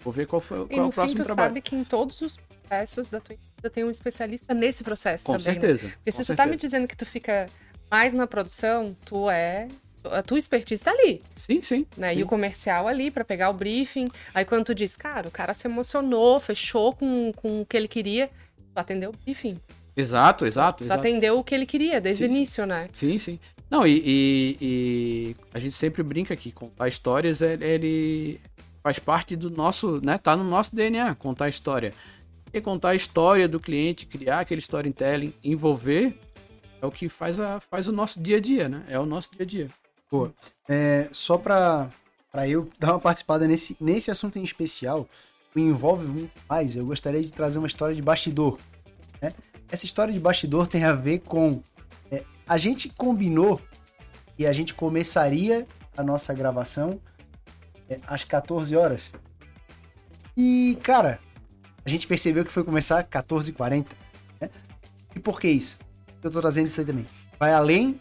[0.00, 1.48] Vou ver qual, foi, qual é o próximo fim, tu trabalho.
[1.50, 5.32] sabe que em todos os processos da tua empresa tem um especialista nesse processo com
[5.32, 5.54] também.
[5.54, 5.60] Né?
[5.60, 5.92] Certeza, né?
[5.96, 6.36] Porque se tu certeza.
[6.36, 7.48] tá me dizendo que tu fica
[7.90, 9.68] mais na produção, tu é
[10.04, 11.22] a tua expertise tá ali.
[11.34, 11.86] Sim, sim.
[11.96, 12.12] Né?
[12.12, 12.20] sim.
[12.20, 14.10] E o comercial ali para pegar o briefing.
[14.34, 17.88] Aí quando tu diz, cara, o cara se emocionou, fechou com, com o que ele
[17.88, 18.28] queria,
[18.74, 19.58] tu atendeu o briefing.
[19.96, 20.78] Exato, exato.
[20.78, 21.00] Tu exato.
[21.00, 22.68] atendeu o que ele queria desde sim, o início, sim.
[22.68, 22.88] né?
[22.92, 23.40] Sim, sim.
[23.70, 28.38] Não, e, e, e, a gente sempre brinca que contar histórias, ele
[28.82, 30.18] faz parte do nosso, né?
[30.18, 31.94] Tá no nosso DNA, contar história.
[32.54, 36.16] E contar a história do cliente, criar aquele storytelling, envolver,
[36.80, 38.84] é o que faz, a, faz o nosso dia a dia, né?
[38.88, 39.68] É o nosso dia a dia.
[40.08, 40.30] Pô,
[40.68, 41.90] é, só para
[42.46, 45.08] eu dar uma participada nesse, nesse assunto em especial,
[45.52, 48.56] me envolve muito mais, eu gostaria de trazer uma história de bastidor.
[49.20, 49.34] Né?
[49.68, 51.60] Essa história de bastidor tem a ver com.
[52.08, 53.60] É, a gente combinou
[54.38, 57.00] e a gente começaria a nossa gravação
[57.90, 59.10] é, às 14 horas.
[60.36, 61.18] E, cara,
[61.84, 63.86] a gente percebeu que foi começar às 14h40.
[64.40, 64.50] Né?
[65.14, 65.78] E por que isso?
[66.22, 67.06] Eu tô trazendo isso aí também.
[67.38, 68.00] Vai além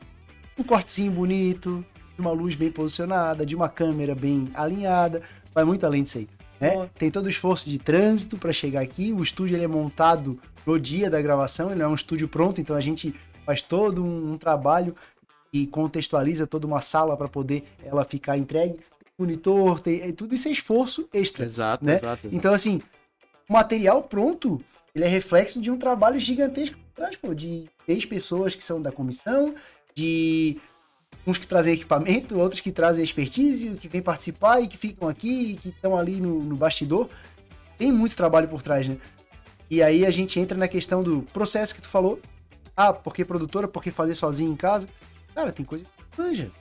[0.58, 1.84] um cortezinho bonito,
[2.16, 5.22] de uma luz bem posicionada, de uma câmera bem alinhada,
[5.54, 6.30] vai muito além disso aí.
[6.60, 6.90] Né?
[6.96, 9.12] Tem todo o esforço de trânsito para chegar aqui.
[9.12, 12.62] O estúdio ele é montado no dia da gravação, ele não é um estúdio pronto,
[12.62, 13.14] então a gente
[13.46, 14.96] faz todo um, um trabalho
[15.52, 18.80] e contextualiza toda uma sala para poder ela ficar entregue.
[19.18, 21.46] Monitor, tem, tudo isso é esforço extra.
[21.46, 21.98] Exato, né?
[21.98, 22.36] exato, exato.
[22.36, 22.82] Então, assim,
[23.50, 28.56] o material pronto, ele é reflexo de um trabalho gigantesco atrás, pô, de seis pessoas
[28.56, 29.56] que são da comissão,
[29.96, 30.58] de
[31.26, 35.56] uns que trazem equipamento, outros que trazem expertise, que vêm participar e que ficam aqui,
[35.56, 37.10] que estão ali no, no bastidor.
[37.78, 38.98] Tem muito trabalho por trás, né?
[39.70, 42.20] E aí a gente entra na questão do processo que tu falou.
[42.76, 44.88] Ah, porque produtora, porque fazer sozinho em casa.
[45.34, 46.52] Cara, tem coisa que manja.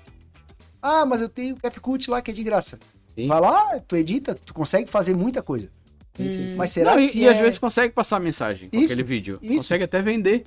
[0.80, 2.78] Ah, mas eu tenho o CapCut lá que é de graça.
[3.14, 3.26] Sim.
[3.26, 5.70] Vai lá, tu edita, tu consegue fazer muita coisa.
[6.18, 6.54] Hum.
[6.56, 7.30] Mas será Não, e, que e é...
[7.30, 9.38] às vezes consegue passar a mensagem com Isso, aquele vídeo.
[9.42, 9.56] isso.
[9.56, 10.44] Consegue até vender.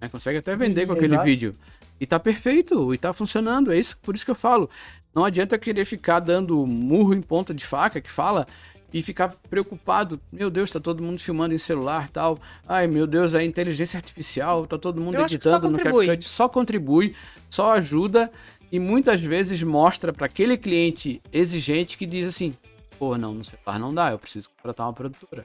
[0.00, 0.08] né?
[0.08, 1.24] Consegue até vender com aquele Exato.
[1.24, 1.54] vídeo.
[2.00, 3.72] E tá perfeito, e tá funcionando.
[3.72, 4.68] É isso, por isso que eu falo.
[5.14, 8.46] Não adianta querer ficar dando murro em ponta de faca que fala
[8.92, 10.18] e ficar preocupado.
[10.32, 12.38] Meu Deus, tá todo mundo filmando em celular tal.
[12.66, 15.76] Ai, meu Deus, é inteligência artificial, tá todo mundo Eu acho que só editando no
[15.78, 16.06] contribui.
[16.06, 16.24] CapCut.
[16.28, 17.14] Só contribui,
[17.48, 18.30] só ajuda
[18.72, 22.54] e muitas vezes mostra para aquele cliente exigente que diz assim:
[23.02, 25.44] pô, não, no celular não dá, eu preciso contratar uma produtora.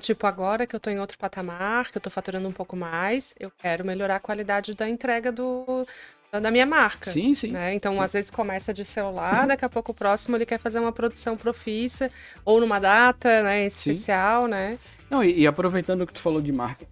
[0.00, 3.34] Tipo, agora que eu tô em outro patamar, que eu tô faturando um pouco mais,
[3.38, 5.86] eu quero melhorar a qualidade da entrega do,
[6.32, 7.10] da- minha marca.
[7.10, 7.52] Sim, sim.
[7.52, 7.74] né?
[7.74, 8.00] Então, Sim.
[8.00, 11.36] às vezes começa de celular, daqui a pouco o próximo ele quer fazer uma produção
[11.36, 12.10] profissa,
[12.42, 13.90] ou numa data, né, Sim.
[13.90, 14.78] especial, né?
[15.10, 16.86] Não, e, e aproveitando o que tu falou de marca,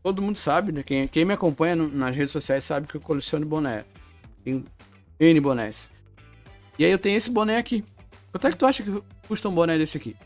[0.00, 0.84] todo mundo sabe, né?
[0.84, 3.84] Quem, quem me acompanha no- nas redes sociais sabe que eu coleciono boné.
[4.44, 4.64] Tenho
[5.18, 5.90] N bonés.
[6.78, 7.82] E aí eu tenho esse boné aqui.
[8.34, 8.90] Quanto é que tu acha que
[9.28, 10.16] custa um boné desse aqui?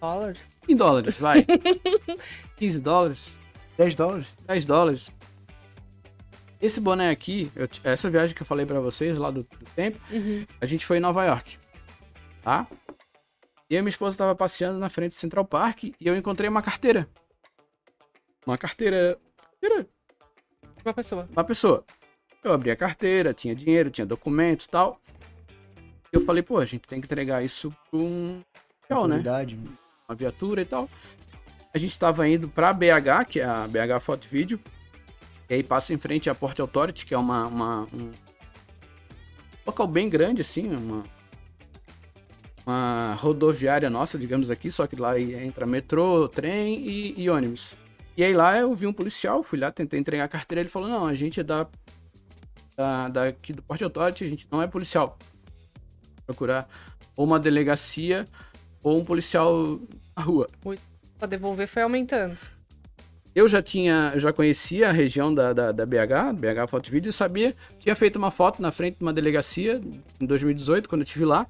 [0.00, 0.56] Dólares.
[0.68, 1.44] Em dólares, vai.
[2.58, 3.40] 15 dólares,
[3.76, 4.28] 10 dólares?
[4.46, 5.10] 10 dólares.
[6.62, 9.98] Esse boné aqui, eu essa viagem que eu falei pra vocês lá do, do tempo,
[10.12, 10.46] Uhum.
[10.60, 11.58] a gente foi em Nova York,
[12.44, 12.68] tá?
[13.68, 16.48] E eu e minha esposa tava passeando na frente do Central Park e eu encontrei
[16.48, 17.08] uma carteira.
[18.46, 19.18] Uma carteira.
[19.60, 19.88] carteira
[20.84, 21.28] Uma pessoa.
[21.32, 21.84] uma pessoa.
[22.44, 25.00] Eu abri a carteira, tinha dinheiro, tinha documento e tal.
[26.14, 28.40] Eu falei, pô, a gente tem que entregar isso pra um
[28.88, 29.16] tchau, né?
[30.08, 30.88] Uma viatura e tal.
[31.74, 34.60] A gente tava indo pra BH, que é a BH Foto e Vídeo.
[35.50, 38.12] E aí passa em frente à Port Authority, que é uma, uma- um
[39.66, 41.02] local bem grande, assim, uma,
[42.66, 47.76] uma rodoviária nossa, digamos aqui, só que lá entra metrô, trem e, e ônibus.
[48.16, 50.88] E aí lá eu vi um policial, fui lá, tentei entregar a carteira, ele falou,
[50.88, 51.66] não, a gente é da,
[52.76, 55.18] da daqui do Port Authority, a gente não é policial.
[56.26, 56.68] Procurar
[57.16, 58.24] ou uma delegacia
[58.82, 59.78] ou um policial
[60.16, 60.48] na rua.
[61.18, 62.36] Pra devolver foi aumentando.
[63.34, 67.10] Eu já tinha, já conhecia a região da, da, da BH, BH Foto e Vídeo,
[67.10, 69.80] e sabia, tinha feito uma foto na frente de uma delegacia
[70.20, 71.44] em 2018, quando eu estive lá.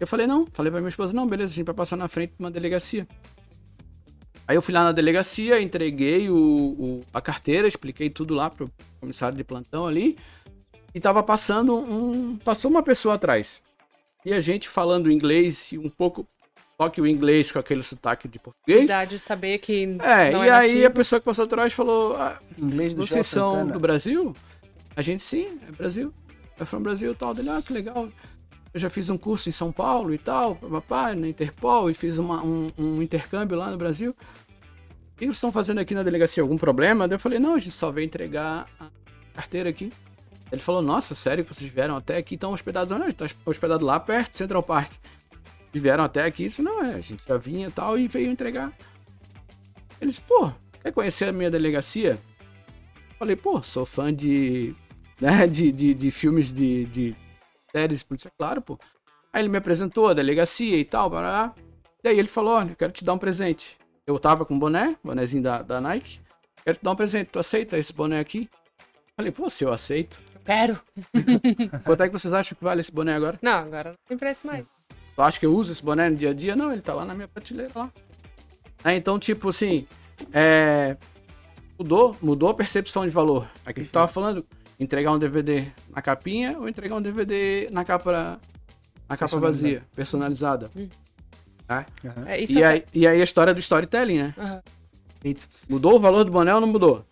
[0.00, 2.30] Eu falei, não, falei pra minha esposa, não, beleza, a gente vai passar na frente
[2.30, 3.06] de uma delegacia.
[4.48, 8.68] Aí eu fui lá na delegacia, entreguei o, o- a carteira, expliquei tudo lá pro
[9.00, 10.16] comissário de plantão ali,
[10.94, 12.36] e tava passando um.
[12.38, 13.62] Passou uma pessoa atrás.
[14.28, 16.26] E a gente falando inglês e um pouco.
[16.80, 18.80] Só que o inglês com aquele sotaque de português.
[18.80, 22.14] Cuidado de saber que É, não e é aí a pessoa que passou atrás falou:
[22.16, 23.72] ah, Inglês do vocês João são Santana.
[23.72, 24.32] do Brasil?
[24.94, 26.12] A gente sim, é Brasil.
[26.60, 27.34] É from Brasil e tal.
[27.34, 28.08] Dele, ah, que legal.
[28.74, 32.18] Eu já fiz um curso em São Paulo e tal, papai, na Interpol, e fiz
[32.18, 34.10] uma- um, um intercâmbio lá no Brasil.
[34.10, 36.42] O que vocês estão fazendo aqui na delegacia?
[36.42, 37.08] Algum problema?
[37.08, 38.86] Daí eu falei, não, a gente só veio entregar a
[39.34, 39.90] carteira aqui.
[40.50, 42.90] Ele falou, nossa, sério que vocês vieram até aqui, estão hospedados?
[42.90, 44.92] Não, a gente está hospedado lá perto, Central Park.
[45.72, 48.72] Vieram até aqui, disse, não, é, a gente já vinha e tal, e veio entregar.
[50.00, 50.50] Ele disse, pô,
[50.82, 52.18] quer conhecer a minha delegacia?
[53.18, 54.74] Falei, pô, sou fã de,
[55.20, 57.16] né, de, de, de filmes de, de
[57.70, 58.78] séries, por isso é claro, pô.
[59.32, 61.54] Aí ele me apresentou a delegacia e tal, bará.
[62.02, 63.76] E aí ele falou, olha, quero te dar um presente.
[64.06, 66.20] Eu tava com boné, bonézinho da, da Nike.
[66.64, 68.48] Quero te dar um presente, tu aceita esse boné aqui?
[69.16, 70.20] Falei, pô, se eu aceito.
[70.48, 70.80] Quero.
[71.84, 73.38] Quanto é que vocês acham que vale esse boné agora?
[73.42, 74.66] Não, agora não tem preço mais.
[75.14, 76.56] Tu acha que eu uso esse boné no dia a dia?
[76.56, 77.92] Não, ele tá lá na minha prateleira lá.
[78.82, 79.86] É, então, tipo assim,
[80.32, 80.96] é,
[81.78, 83.46] mudou, mudou a percepção de valor.
[83.66, 84.42] Aqui tu tava falando,
[84.80, 88.40] entregar um DVD na capinha ou entregar um DVD na capa,
[89.06, 90.70] na capa vazia, personalizada.
[91.68, 94.34] Aham, É, isso E é- aí, e aí a história do storytelling, né?
[95.20, 95.46] Feito.
[95.68, 97.04] Mudou o valor do boné ou não mudou?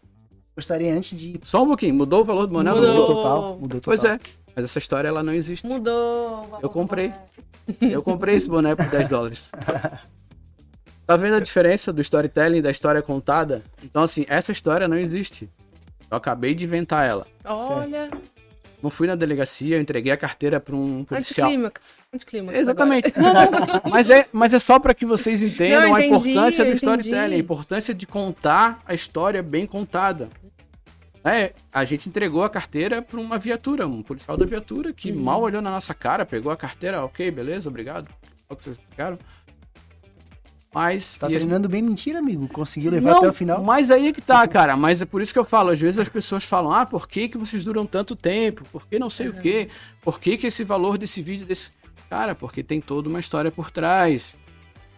[0.57, 1.39] Gostaria antes de.
[1.45, 2.89] Só um pouquinho, mudou o valor do não Mudou.
[2.95, 3.07] mudou?
[3.15, 3.43] total.
[3.61, 3.83] Mudou total.
[3.85, 4.19] Pois é,
[4.55, 5.67] mas essa história ela não existe.
[5.67, 6.39] Mudou.
[6.39, 7.09] o valor Eu do comprei.
[7.09, 7.95] boné.
[7.95, 9.53] Eu comprei esse boné por 10 dólares.
[11.07, 13.63] Tá vendo a diferença do storytelling e da história contada?
[13.85, 15.49] Então, assim, essa história não existe.
[16.11, 17.27] Eu acabei de inventar ela.
[17.45, 18.11] Olha,
[18.83, 21.49] Não fui na delegacia, eu entreguei a carteira para um policial.
[21.49, 21.99] anticlímax.
[22.15, 22.59] Anticlímax.
[22.59, 23.13] Exatamente.
[23.91, 27.35] Mas, é, mas é só para que vocês entendam Não, a entendi, importância do storytelling,
[27.35, 30.29] a importância de contar a história bem contada.
[31.29, 35.23] É, a gente entregou a carteira para uma viatura, um policial da viatura que Uhum.
[35.23, 38.09] mal olhou na nossa cara, pegou a carteira, ok, beleza, obrigado.
[38.49, 39.19] É o que vocês entregaram.
[40.73, 41.17] Mas.
[41.17, 42.47] Tá e esse- treinando bem mentira, amigo.
[42.49, 43.63] Conseguiu levar não, até o final.
[43.65, 44.77] mas aí é que tá, cara.
[44.77, 45.71] Mas é por isso que eu falo.
[45.71, 48.63] Às vezes as pessoas falam, ah, por que, que vocês duram tanto tempo?
[48.71, 49.69] Por que não sei o quê?
[50.03, 51.71] Por que, que esse valor desse vídeo desse.
[52.11, 54.37] Cara, porque tem toda uma história por trás.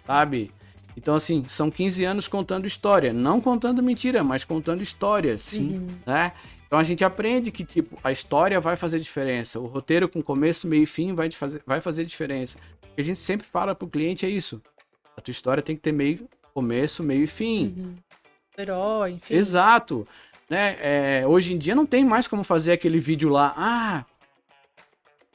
[0.05, 0.51] Sabe?
[0.99, 3.13] Então, assim, são 15 anos contando história.
[3.13, 5.87] Não contando mentira, mas contando história, sim.
[6.05, 6.33] Né?
[6.67, 9.61] Então a gente aprende que, tipo, a história vai fazer diferença.
[9.61, 12.59] O roteiro com começo, meio e fim vai, fazer, vai fazer diferença.
[12.83, 14.61] O que a gente sempre fala pro cliente é isso.
[15.17, 17.75] A tua história tem que ter meio, começo, meio e fim.
[17.77, 17.95] Uhum.
[18.59, 19.35] Herói, enfim.
[19.35, 20.07] Exato.
[20.51, 20.77] Né?
[20.81, 23.55] É, hoje em dia não tem mais como fazer aquele vídeo lá.
[23.57, 24.05] Ah,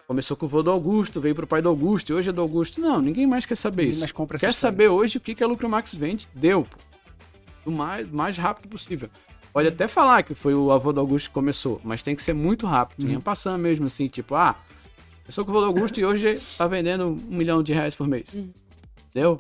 [0.07, 2.41] Começou com o vô do Augusto, veio pro pai do Augusto, e hoje é do
[2.41, 2.79] Augusto.
[2.81, 4.13] Não, ninguém mais quer saber Ninguém isso.
[4.13, 4.53] Quer história.
[4.53, 6.27] saber hoje o que, que a Lucromax vende?
[6.35, 6.77] Deu, pô.
[7.65, 9.09] O mais, mais rápido possível.
[9.53, 12.33] Pode até falar que foi o avô do Augusto que começou, mas tem que ser
[12.33, 13.07] muito rápido.
[13.07, 14.55] Nem passando mesmo assim, tipo, ah,
[15.23, 18.05] começou com o avô do Augusto e hoje tá vendendo um milhão de reais por
[18.07, 18.33] mês.
[18.33, 18.51] Uhum.
[19.09, 19.39] Entendeu?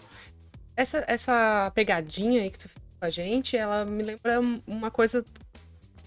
[0.77, 4.89] Essa, essa pegadinha aí que tu fez com a gente, ela me lembra um- uma
[4.89, 5.25] coisa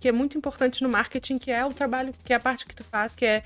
[0.01, 2.75] que é muito importante no marketing, que é o trabalho, que é a parte que
[2.75, 3.43] tu faz, que é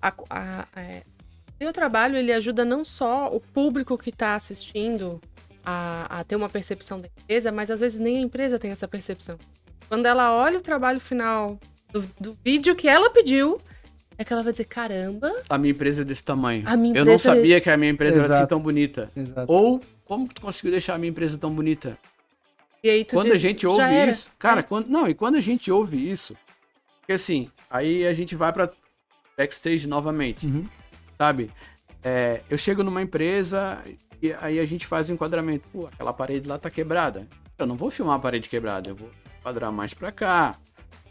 [0.00, 5.20] a, a, é, trabalho, ele ajuda não só o público que está assistindo
[5.64, 8.86] a, a ter uma percepção da empresa, mas às vezes nem a empresa tem essa
[8.86, 9.38] percepção.
[9.88, 11.58] Quando ela olha o trabalho final
[11.92, 13.60] do, do vídeo que ela pediu,
[14.18, 16.62] é que ela vai dizer, caramba, A minha empresa é desse tamanho.
[16.66, 18.40] A minha Eu não é- sabia que a minha empresa era Exato.
[18.40, 19.10] assim tão bonita.
[19.16, 19.52] Exato.
[19.52, 21.98] Ou, como que tu conseguiu deixar a minha empresa tão bonita?
[22.84, 24.62] e aí tu quando a diz, gente "Já ouve era." isso, cara, É.
[24.62, 26.36] quando, não, e quando a gente ouve isso,
[27.00, 28.70] porque assim, aí a gente vai pra
[29.46, 30.64] backstage novamente, Uhum.
[31.18, 31.50] sabe?
[32.02, 33.78] É, eu chego numa empresa
[34.22, 35.68] e aí a gente faz o enquadramento.
[35.70, 37.26] Pô, aquela parede lá tá quebrada.
[37.58, 39.10] Eu não vou filmar a parede quebrada, eu vou
[39.40, 40.56] enquadrar mais pra cá.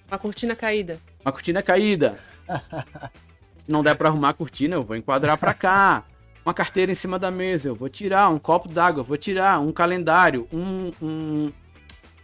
[0.09, 0.99] Uma cortina caída.
[1.23, 2.17] Uma cortina caída.
[2.45, 2.47] Se
[3.71, 6.03] não der pra arrumar a cortina, eu vou enquadrar pra cá.
[6.45, 8.29] Uma carteira em cima da mesa, eu vou tirar.
[8.29, 9.59] Um copo d'água, eu vou tirar.
[9.59, 10.91] Um calendário, um.
[11.01, 11.51] um-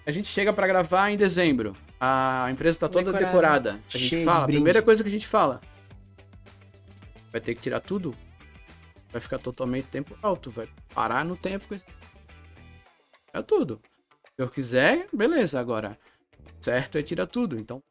[0.06, 1.74] A gente chega pra gravar em dezembro.
[1.99, 3.28] A empresa tá toda Decorada.
[3.28, 3.80] decorada.
[3.93, 5.60] A gente Cheio fala, a primeira coisa que a gente fala.
[7.32, 8.16] Vai ter que tirar tudo.
[9.12, 10.52] Vai ficar totalmente tempo alto.
[10.52, 11.76] Vai parar no tempo.
[13.34, 13.82] É tudo.
[14.36, 15.60] Se eu quiser, beleza.
[15.60, 15.98] Agora,
[16.60, 17.60] certo é tirar tudo.
[17.60, 17.82] Então,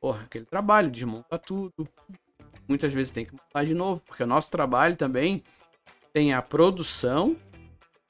[0.00, 1.88] porra, aquele trabalho, desmonta tudo.
[2.68, 5.44] Muitas vezes tem que montar de novo, porque o nosso trabalho também
[6.12, 7.36] tem a produção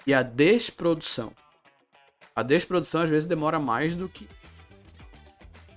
[0.07, 1.33] e a desprodução.
[2.37, 4.29] A desprodução às vezes demora mais do que.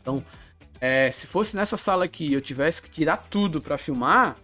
[0.01, 0.23] Então,
[0.79, 4.37] é, se fosse nessa sala aqui eu tivesse que tirar tudo para filmar,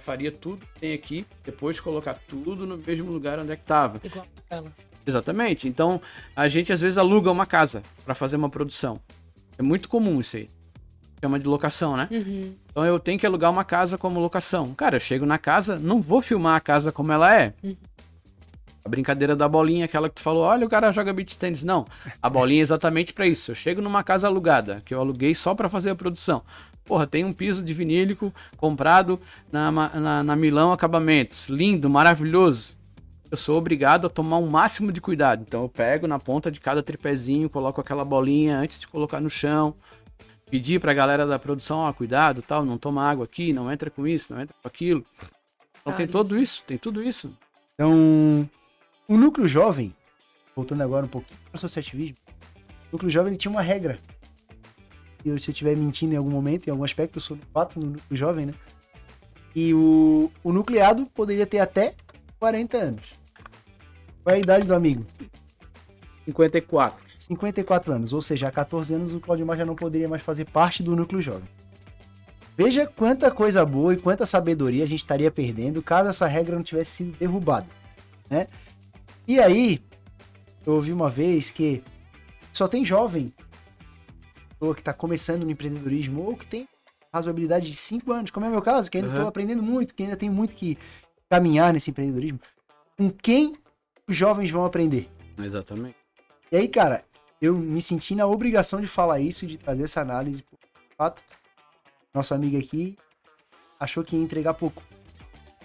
[0.00, 4.00] faria tudo que tem aqui, depois colocar tudo no mesmo lugar onde é que tava.
[4.02, 4.72] Igual ela.
[5.06, 5.68] Exatamente.
[5.68, 6.00] Então,
[6.34, 9.00] a gente às vezes aluga uma casa para fazer uma produção.
[9.58, 10.48] É muito comum isso aí.
[11.22, 12.08] Chama de locação, né?
[12.10, 12.54] Uhum.
[12.70, 14.72] Então eu tenho que alugar uma casa como locação.
[14.74, 17.52] Cara, eu chego na casa, não vou filmar a casa como ela é.
[17.62, 17.76] Uhum.
[18.82, 21.62] A brincadeira da bolinha, aquela que tu falou, olha, o cara joga beach tênis.
[21.62, 21.86] Não,
[22.22, 23.50] a bolinha é exatamente pra isso.
[23.50, 26.42] Eu chego numa casa alugada, que eu aluguei só pra fazer a produção.
[26.90, 29.20] Porra, tem um piso de vinílico comprado
[29.52, 31.48] na, na, na Milão Acabamentos.
[31.48, 32.76] Lindo, maravilhoso.
[33.30, 35.44] Eu sou obrigado a tomar um máximo de cuidado.
[35.46, 39.30] Então eu pego na ponta de cada tripézinho, coloco aquela bolinha antes de colocar no
[39.30, 39.72] chão
[40.50, 44.04] pedir pra galera da produção, ó, cuidado, tal, não toma água aqui, não entra com
[44.04, 45.06] isso, não entra com aquilo.
[45.80, 46.24] Então tem Caríssimo.
[46.24, 47.32] tudo isso, tem tudo isso.
[47.74, 48.50] Então,
[49.06, 49.94] o núcleo jovem,
[50.56, 52.16] voltando agora um pouquinho para o associativismo,
[52.88, 53.96] o núcleo jovem ele tinha uma regra.
[55.24, 57.78] E eu, se eu estiver mentindo em algum momento, em algum aspecto, eu sou novato
[57.78, 58.54] no núcleo jovem, né?
[59.54, 61.94] E o, o nucleado poderia ter até
[62.38, 63.02] 40 anos.
[64.22, 65.04] Qual é a idade do amigo?
[66.24, 67.10] 54.
[67.18, 70.46] 54 anos, ou seja, há 14 anos o Claudio Mar já não poderia mais fazer
[70.46, 71.48] parte do núcleo jovem.
[72.56, 76.62] Veja quanta coisa boa e quanta sabedoria a gente estaria perdendo caso essa regra não
[76.62, 77.66] tivesse sido derrubada,
[78.28, 78.46] né?
[79.28, 79.82] E aí,
[80.66, 81.82] eu ouvi uma vez que
[82.52, 83.32] só tem jovem,
[84.60, 86.68] pessoa que está começando no empreendedorismo ou que tem
[87.12, 89.28] razoabilidade de 5 anos, como é o meu caso, que ainda estou Uhum.
[89.28, 90.76] aprendendo muito, que ainda tem muito que
[91.30, 92.38] caminhar nesse empreendedorismo.
[92.96, 93.56] Com quem
[94.06, 95.10] os jovens vão aprender?
[95.38, 95.96] Exatamente.
[96.52, 97.02] E aí, cara,
[97.40, 100.42] eu me senti na obrigação de falar isso, de trazer essa análise.
[100.42, 101.24] De fato,
[102.14, 102.96] nosso amigo aqui
[103.78, 104.82] achou que ia entregar pouco.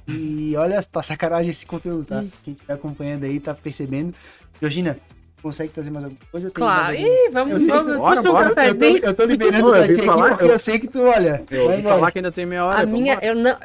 [0.07, 2.23] E olha, tá sacanagem esse conteúdo, tá?
[2.43, 4.15] Quem estiver acompanhando aí tá percebendo.
[4.61, 4.97] Georgina,
[5.45, 6.47] consegue trazer mais alguma coisa?
[6.49, 6.95] Tem Claro.
[6.95, 7.97] Ih, vamos, sei que- vamos.
[7.97, 8.97] bora, um Eu tô, cafezinho.
[9.05, 11.43] eu tô liberando pra ti aqui falar, porque eu- eu sei que tu, olha.
[11.51, 12.77] Eu vai ouvi falar que ainda tem meia hora.
[12.79, 13.21] A vamos minha, lá.
[13.21, 13.55] eu não.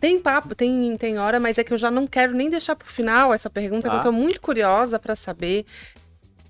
[0.00, 2.88] Tem papo, tem, tem hora, mas é que eu já não quero nem deixar pro
[2.88, 4.00] final essa pergunta, que Tá.
[4.00, 5.66] eu tô muito curiosa pra saber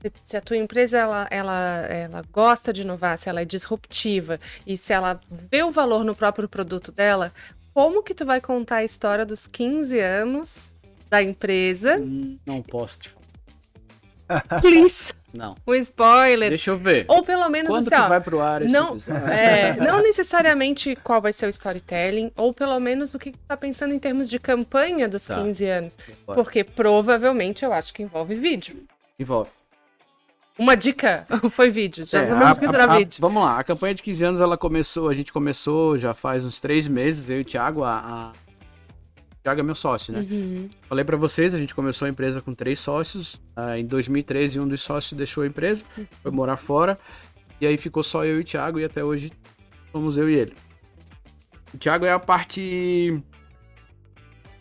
[0.02, 4.38] se, se a tua empresa ela, ela, ela gosta de inovar, se ela é disruptiva
[4.66, 5.18] e se ela
[5.50, 7.32] vê o valor no próprio produto dela.
[7.72, 10.70] Como que tu vai contar a história dos 15 anos
[11.08, 11.96] da empresa?
[11.98, 13.23] Hum, Não posso te falar.
[14.60, 15.54] Please, Não.
[15.66, 16.48] um spoiler.
[16.48, 17.04] Deixa eu ver.
[17.08, 18.08] Ou pelo menos Quando assim, que ó.
[18.08, 18.96] vai pro ar esse não,
[19.30, 23.56] é, não necessariamente qual vai ser o storytelling, ou pelo menos o que tu tá
[23.56, 25.36] pensando em termos de campanha dos Tá.
[25.36, 25.98] 15 anos.
[26.26, 26.42] Bora.
[26.42, 28.76] Porque provavelmente eu acho que envolve vídeo.
[29.18, 29.50] Envolve.
[30.56, 33.18] Uma dica foi vídeo, já É, vamos a- considerar a- a- vídeo.
[33.20, 36.60] Vamos lá, a campanha de 15 anos ela começou, a gente começou já faz uns
[36.60, 38.30] três meses, eu e o Thiago, a,
[39.44, 40.26] Thiago é meu sócio, né?
[40.28, 40.70] Uhum.
[40.88, 43.38] Falei pra vocês, a gente começou a empresa com três sócios.
[43.54, 45.84] ah, em 2013, um dos sócios deixou a empresa,
[46.22, 46.98] foi morar fora.
[47.60, 49.30] E aí ficou só eu e o Thiago, e até hoje
[49.92, 50.54] somos eu e ele.
[51.74, 53.22] O Thiago é a parte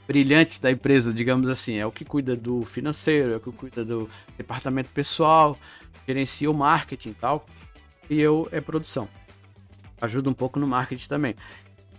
[0.06, 1.78] brilhante da empresa, digamos assim.
[1.78, 5.58] É o que cuida do financeiro, é o que cuida do departamento pessoal,
[6.06, 7.46] gerencia o marketing e tal.
[8.10, 9.08] E eu é produção.
[10.02, 11.36] Ajuda um pouco no marketing também.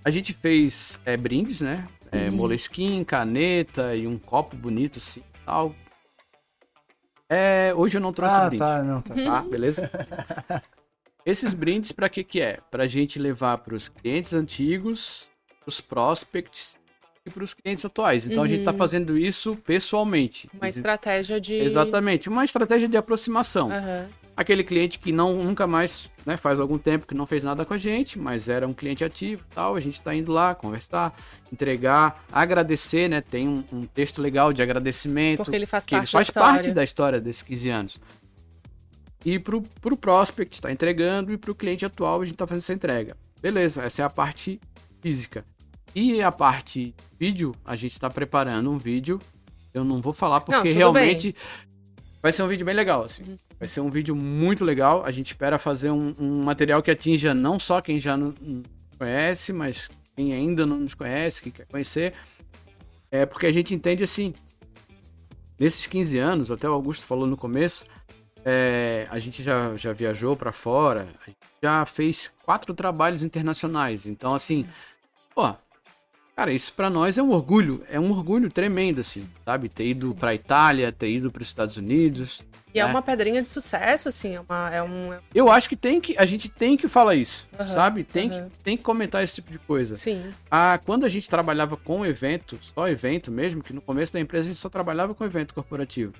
[0.05, 1.89] A gente fez é, brindes, né?
[2.15, 3.05] É, Uhum.
[3.05, 5.75] Caneta e um copo bonito assim tal.
[7.29, 9.15] É, hoje eu não trouxe Ah, brinde tá, não, tá.
[9.15, 9.43] tá?
[9.43, 9.91] Beleza?
[11.27, 12.59] Esses brindes para que que é?
[12.71, 15.31] Pra gente levar para os clientes antigos,
[15.67, 16.79] os prospects
[17.27, 18.27] e para os clientes atuais.
[18.29, 18.77] Então a gente tá Uhum.
[18.79, 20.49] fazendo isso pessoalmente.
[20.55, 21.55] Uma estratégia de.
[21.55, 23.73] Exatamente, uma estratégia de aproximação.
[23.73, 24.09] Aham.
[24.37, 27.73] Aquele cliente que não nunca mais, né, faz algum tempo que não fez nada com
[27.73, 31.15] a gente, mas era um cliente ativo, tal, a gente está indo lá conversar,
[31.53, 33.21] entregar, agradecer, né?
[33.21, 36.33] Tem um, um texto legal de agradecimento Porque ele faz que ele parte faz da
[36.33, 38.01] parte da história desses 15 anos.
[39.25, 42.73] E pro, pro prospect está entregando e pro cliente atual a gente está fazendo essa
[42.75, 43.17] entrega.
[43.41, 44.61] Beleza, essa é a parte
[45.01, 45.45] física.
[45.95, 49.21] E a parte vídeo, a gente está preparando um vídeo.
[49.73, 51.35] Eu não vou falar porque tudo realmente
[52.25, 53.23] vai ser um vídeo bem legal, assim.
[53.23, 53.37] Uhum.
[53.59, 55.05] Vai ser um vídeo muito legal.
[55.05, 58.35] A gente espera fazer um, um material que atinja não só quem já nos
[58.97, 62.15] conhece, mas quem ainda não nos conhece, que quer conhecer.
[63.11, 64.33] É porque a gente entende assim,
[65.61, 67.85] nesses 15 anos, até o Augusto falou no começo,
[68.43, 71.07] é, a gente já, já viajou para fora,
[71.63, 74.07] já fez quatro trabalhos internacionais.
[74.07, 74.67] Então, assim,
[75.35, 75.55] pô,
[76.37, 79.69] cara, isso para nós é um orgulho, é um orgulho tremendo, assim, sabe?
[79.69, 82.43] Ter ido para Itália, ter ido para os Estados Unidos.
[82.75, 82.85] E é É.
[82.87, 84.35] uma pedrinha de sucesso, assim.
[84.35, 85.17] É, uma, é um.
[85.33, 88.03] Eu acho que tem que, a gente tem que falar isso, Aham, sabe?
[88.03, 88.49] Tem, aham.
[88.51, 89.97] que, tem que comentar esse tipo de coisa.
[89.97, 90.25] Sim.
[90.51, 94.47] Ah, quando a gente trabalhava com evento, só evento mesmo, que no começo da empresa
[94.47, 96.13] a gente só trabalhava com evento corporativo.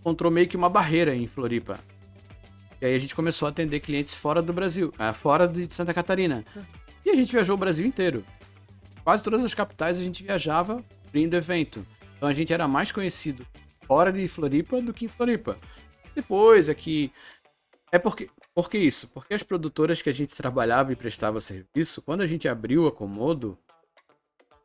[0.00, 1.78] Encontrou meio que uma barreira em Floripa.
[2.80, 5.92] E aí a gente começou a atender clientes fora do Brasil, ah, fora de Santa
[5.92, 6.42] Catarina.
[7.04, 8.24] E a gente viajou o Brasil inteiro.
[9.08, 11.82] Quase todas as capitais a gente viajava abrindo evento.
[12.14, 13.42] Então a gente era mais conhecido
[13.86, 15.56] fora de Floripa do que em Floripa.
[16.14, 17.10] Depois é que.
[17.90, 18.28] É porque.
[18.54, 19.08] Por que isso?
[19.08, 22.92] Porque as produtoras que a gente trabalhava e prestava serviço, quando a gente abriu a
[22.92, 23.56] Comodo,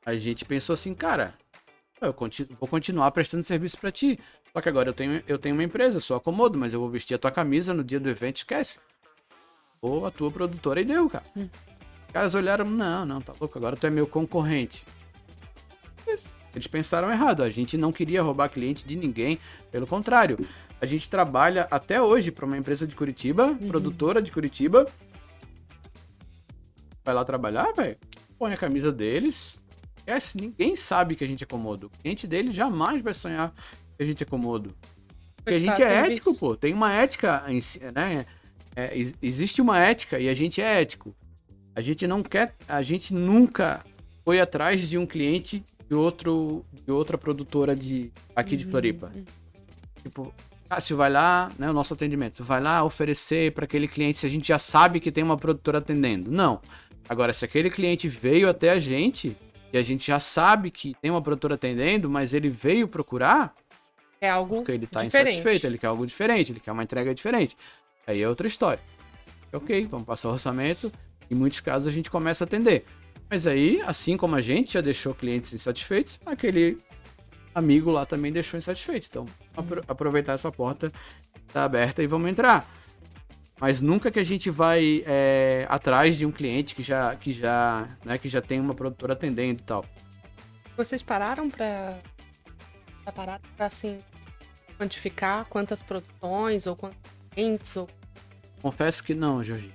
[0.05, 1.35] a gente pensou assim, cara,
[2.01, 2.13] eu
[2.59, 4.19] vou continuar prestando serviço pra ti.
[4.51, 6.89] Só que agora eu tenho, eu tenho uma empresa, sou a Comodo, mas eu vou
[6.89, 8.81] vestir a tua camisa no dia do evento, esquece.
[9.81, 11.23] Ou a tua produtora e deu, cara.
[11.33, 11.47] Hum.
[12.13, 14.85] Caras olharam, não, não, tá louco, agora tu é meu concorrente.
[16.53, 19.39] Eles pensaram errado, a gente não queria roubar cliente de ninguém,
[19.71, 20.37] pelo contrário.
[20.79, 24.87] A gente trabalha até hoje para uma empresa de Curitiba, produtora de Curitiba.
[27.03, 27.97] Vai lá trabalhar, velho.
[28.37, 29.59] Põe a camisa deles.
[29.97, 31.87] Esquece, ninguém sabe que a gente é comodo.
[31.87, 33.51] O cliente dele jamais vai sonhar
[33.97, 34.75] que a gente é comodo.
[35.37, 36.55] Porque a gente é ético, pô.
[36.55, 37.43] Tem uma ética,
[37.95, 38.25] né?
[38.75, 41.15] É, ex- existe uma ética e a gente é ético.
[41.75, 43.83] A gente não quer, a gente nunca
[44.23, 49.11] foi atrás de um cliente de outro, de outra produtora de aqui de Floripa.
[50.01, 50.33] Tipo,
[50.69, 54.25] ah, se vai lá, né, o nosso atendimento, vai lá oferecer para aquele cliente se
[54.25, 56.31] a gente já sabe que tem uma produtora atendendo.
[56.31, 56.61] Não.
[57.07, 59.35] Agora, se aquele cliente veio até a gente
[59.71, 63.53] e a gente já sabe que tem uma produtora atendendo, mas ele veio procurar,
[64.21, 65.31] É algo porque ele tá diferente.
[65.31, 67.57] insatisfeito, ele quer algo diferente, ele quer uma entrega diferente.
[68.07, 68.81] Aí é outra história.
[69.51, 70.91] Ok, vamos passar o orçamento.
[71.29, 72.85] Em muitos casos a gente começa a atender.
[73.29, 76.77] Mas aí, assim como a gente já deixou clientes insatisfeitos, aquele
[77.55, 79.07] amigo lá também deixou insatisfeito.
[79.09, 80.91] Então, apro- aproveitar essa porta
[81.51, 82.69] tá aberta e vamos entrar.
[83.59, 87.87] Mas nunca que a gente vai é, atrás de um cliente que já, que já,
[88.03, 89.85] né, que já tem uma produtora atendendo e tal.
[90.75, 93.99] Vocês pararam parar pra assim.
[94.77, 96.97] quantificar quantas produções ou quantos
[97.31, 97.87] clientes ou.
[98.61, 99.71] Confesso que não, Jorge.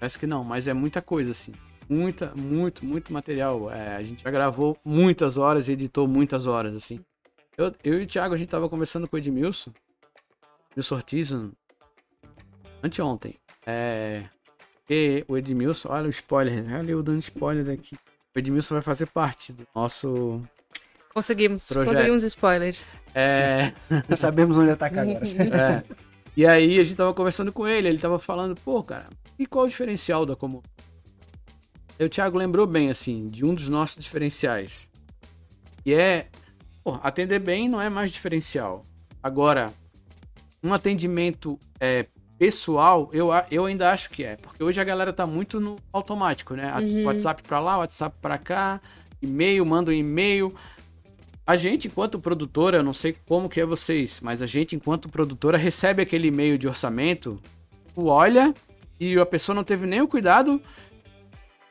[0.00, 1.52] Confesso que não, mas é muita coisa, assim.
[1.86, 3.70] Muita, muito, muito material.
[3.70, 7.04] É, a gente já gravou muitas horas e editou muitas horas, assim.
[7.54, 9.70] Eu, eu e o Thiago, a gente tava conversando com o Edmilson.
[10.70, 11.30] Edmilson Ortiz,
[12.82, 13.34] anteontem.
[13.66, 14.24] É.
[14.88, 17.94] E o Edmilson, olha o spoiler, olha eu dando spoiler aqui.
[18.34, 20.42] O Edmilson vai fazer parte do nosso.
[21.12, 21.68] Conseguimos.
[21.68, 21.92] Projeto.
[21.92, 22.94] Conseguimos spoilers.
[23.14, 23.74] É.
[24.16, 25.26] Sabemos onde atacar agora.
[25.26, 26.09] É.
[26.36, 29.08] E aí a gente tava conversando com ele, ele tava falando, pô, cara,
[29.38, 30.62] e qual o diferencial da Comum?
[31.98, 34.88] E o Thiago lembrou bem, assim, de um dos nossos diferenciais.
[35.84, 36.28] E é,
[36.82, 38.82] pô, atender bem não é mais diferencial.
[39.22, 39.72] Agora,
[40.62, 42.06] um atendimento é,
[42.38, 44.36] pessoal, eu, eu ainda acho que é.
[44.36, 46.74] Porque hoje a galera tá muito no automático, né?
[46.78, 47.04] Uhum.
[47.04, 48.80] WhatsApp pra lá, WhatsApp pra cá,
[49.20, 50.54] e-mail, manda um e-mail.
[51.50, 55.08] A gente, enquanto produtora, eu não sei como que é vocês, mas a gente, enquanto
[55.08, 57.40] produtora, recebe aquele e-mail de orçamento,
[57.92, 58.54] tu olha
[59.00, 60.62] e a pessoa não teve nem o cuidado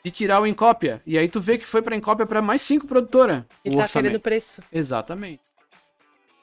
[0.04, 1.02] de tirar o Encópia.
[1.08, 3.48] E aí tu vê que foi pra Encópia para mais cinco produtora.
[3.64, 4.08] E tá orçamento.
[4.08, 4.62] querendo preço.
[4.70, 5.40] Exatamente.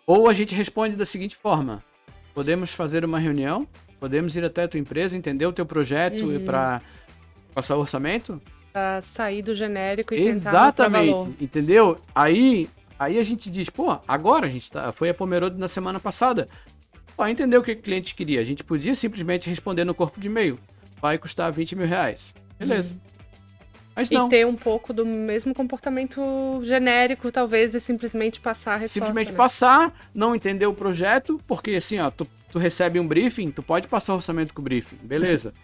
[0.07, 1.84] Ou a gente responde da seguinte forma:
[2.32, 3.68] podemos fazer uma reunião,
[4.01, 6.43] podemos ir até a tua empresa, entender o teu projeto Uhum.
[6.47, 6.80] para
[7.55, 8.41] passar o orçamento?
[8.72, 11.05] Pra sair do genérico e tentar mostrar valor.
[11.26, 12.01] Exatamente, entendeu?
[12.14, 12.66] Aí,
[12.99, 16.49] aí a gente diz, pô, agora a gente tá, foi a Pomerode na semana passada.
[17.16, 18.40] Pô, entendeu o que o cliente queria.
[18.40, 20.59] A gente podia simplesmente responder no corpo de e-mail.
[21.01, 22.34] Vai custar 20 mil reais.
[22.59, 23.01] Beleza.
[23.97, 24.26] Mas não.
[24.26, 26.20] E ter um pouco do mesmo comportamento
[26.62, 29.01] genérico, talvez, e simplesmente passar a resposta.
[29.01, 29.36] simplesmente né?
[29.36, 33.88] passar, não entender o projeto, porque assim, ó, tu, tu recebe um briefing, tu pode
[33.88, 35.55] passar o orçamento com o briefing, beleza.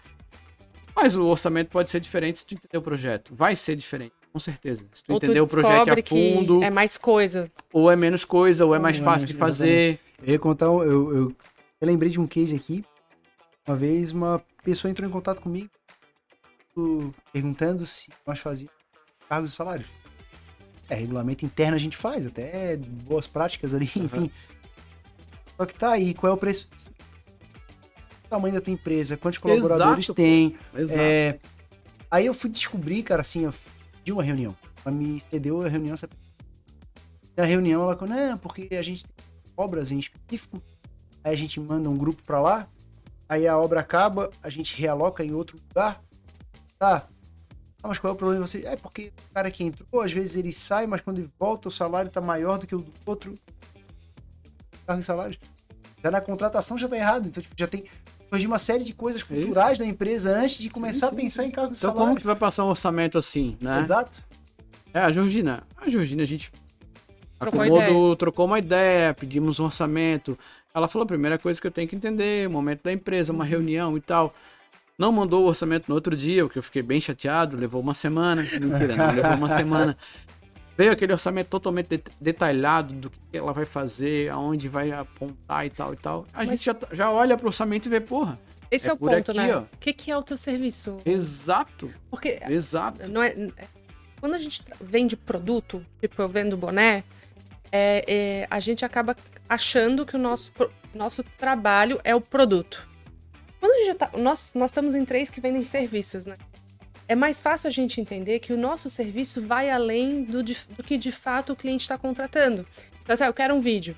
[0.96, 3.34] Mas o orçamento pode ser diferente se tu entender o projeto.
[3.34, 4.86] Vai ser diferente, com certeza.
[4.92, 7.50] Se tu Ou tu entender o projeto a fundo, É mais coisa.
[7.72, 10.00] ou é menos coisa, ou é Ou mais é fácil menos- de fazer.
[10.22, 11.36] Eu ia contar, um- eu, eu,
[11.80, 12.84] eu lembrei de um case aqui.
[13.66, 15.68] Uma vez uma pessoa entrou em contato comigo
[16.74, 18.74] do- perguntando se nós fazíamos
[19.28, 19.86] cargos e salários.
[20.88, 24.30] É, regulamento interno a gente faz, até boas práticas ali, enfim.
[25.56, 26.68] Só que tá aí, qual é o preço?
[28.24, 30.98] O tamanho da tua empresa, quantos colaboradores Exato, tem, Exato.
[30.98, 31.38] é,
[32.10, 33.52] aí eu fui descobrir, cara, assim, eu
[34.04, 34.56] de uma reunião.
[34.84, 35.96] Ela me cedeu a reunião.
[35.96, 36.14] sabe?
[37.36, 39.24] Na reunião, ela falou, não, porque a gente tem
[39.56, 40.62] obras em específico,
[41.24, 42.68] aí a gente manda um grupo pra lá,
[43.28, 46.02] aí a obra acaba, a gente realoca em outro lugar,
[46.78, 47.08] tá?
[47.82, 48.64] Ah, mas qual é o problema de você?
[48.64, 51.72] É porque o cara que entrou, às vezes ele sai, mas quando ele volta, o
[51.72, 53.36] salário tá maior do que o do outro.
[54.86, 55.38] Carro e salários.
[56.02, 57.84] Já na contratação já tá errado, então tipo, já tem
[58.32, 59.44] surgir uma série de coisas É isso.
[59.46, 62.00] culturais da empresa antes de começar sim, a pensar em cargo e Então salário.
[62.00, 63.78] como que tu vai passar um orçamento assim, né?
[63.78, 64.22] Exato.
[64.94, 65.62] É, a Georgina.
[65.76, 66.50] A Georgina, a gente
[67.38, 70.38] Trocou acomodou, trocou uma ideia, pedimos um orçamento.
[70.74, 73.44] Ela falou, a primeira coisa que eu tenho que entender, o momento da empresa, uma
[73.44, 74.34] reunião e tal.
[74.96, 77.94] Não mandou o orçamento no outro dia, o que eu fiquei bem chateado, levou uma
[77.94, 78.42] semana.
[78.42, 79.96] Mentira, não, levou uma semana.
[80.76, 85.70] Veio aquele orçamento totalmente det- detalhado do que ela vai fazer, aonde vai apontar e
[85.70, 86.26] tal e tal.
[86.32, 88.38] A Mas- gente já, já olha pro orçamento e vê, porra,
[88.70, 89.54] Esse É é, o ponto, aqui, né?
[89.58, 90.98] O que, que é o teu serviço?
[91.04, 93.06] exato, Porque exato.
[93.06, 93.34] não é,
[94.18, 97.04] quando a gente vende produto, tipo eu vendo boné,
[97.70, 99.14] é, é, a gente acaba
[99.46, 100.50] achando que o nosso,
[100.94, 102.88] nosso trabalho é o produto.
[103.60, 106.38] Quando a gente já tá, nós, nós estamos em três que vendem serviços, né?
[107.08, 110.82] É mais fácil a gente entender que o nosso serviço vai além do, de- do
[110.82, 112.66] que de fato o cliente está contratando.
[113.02, 113.96] Então, assim, ah, eu quero um vídeo.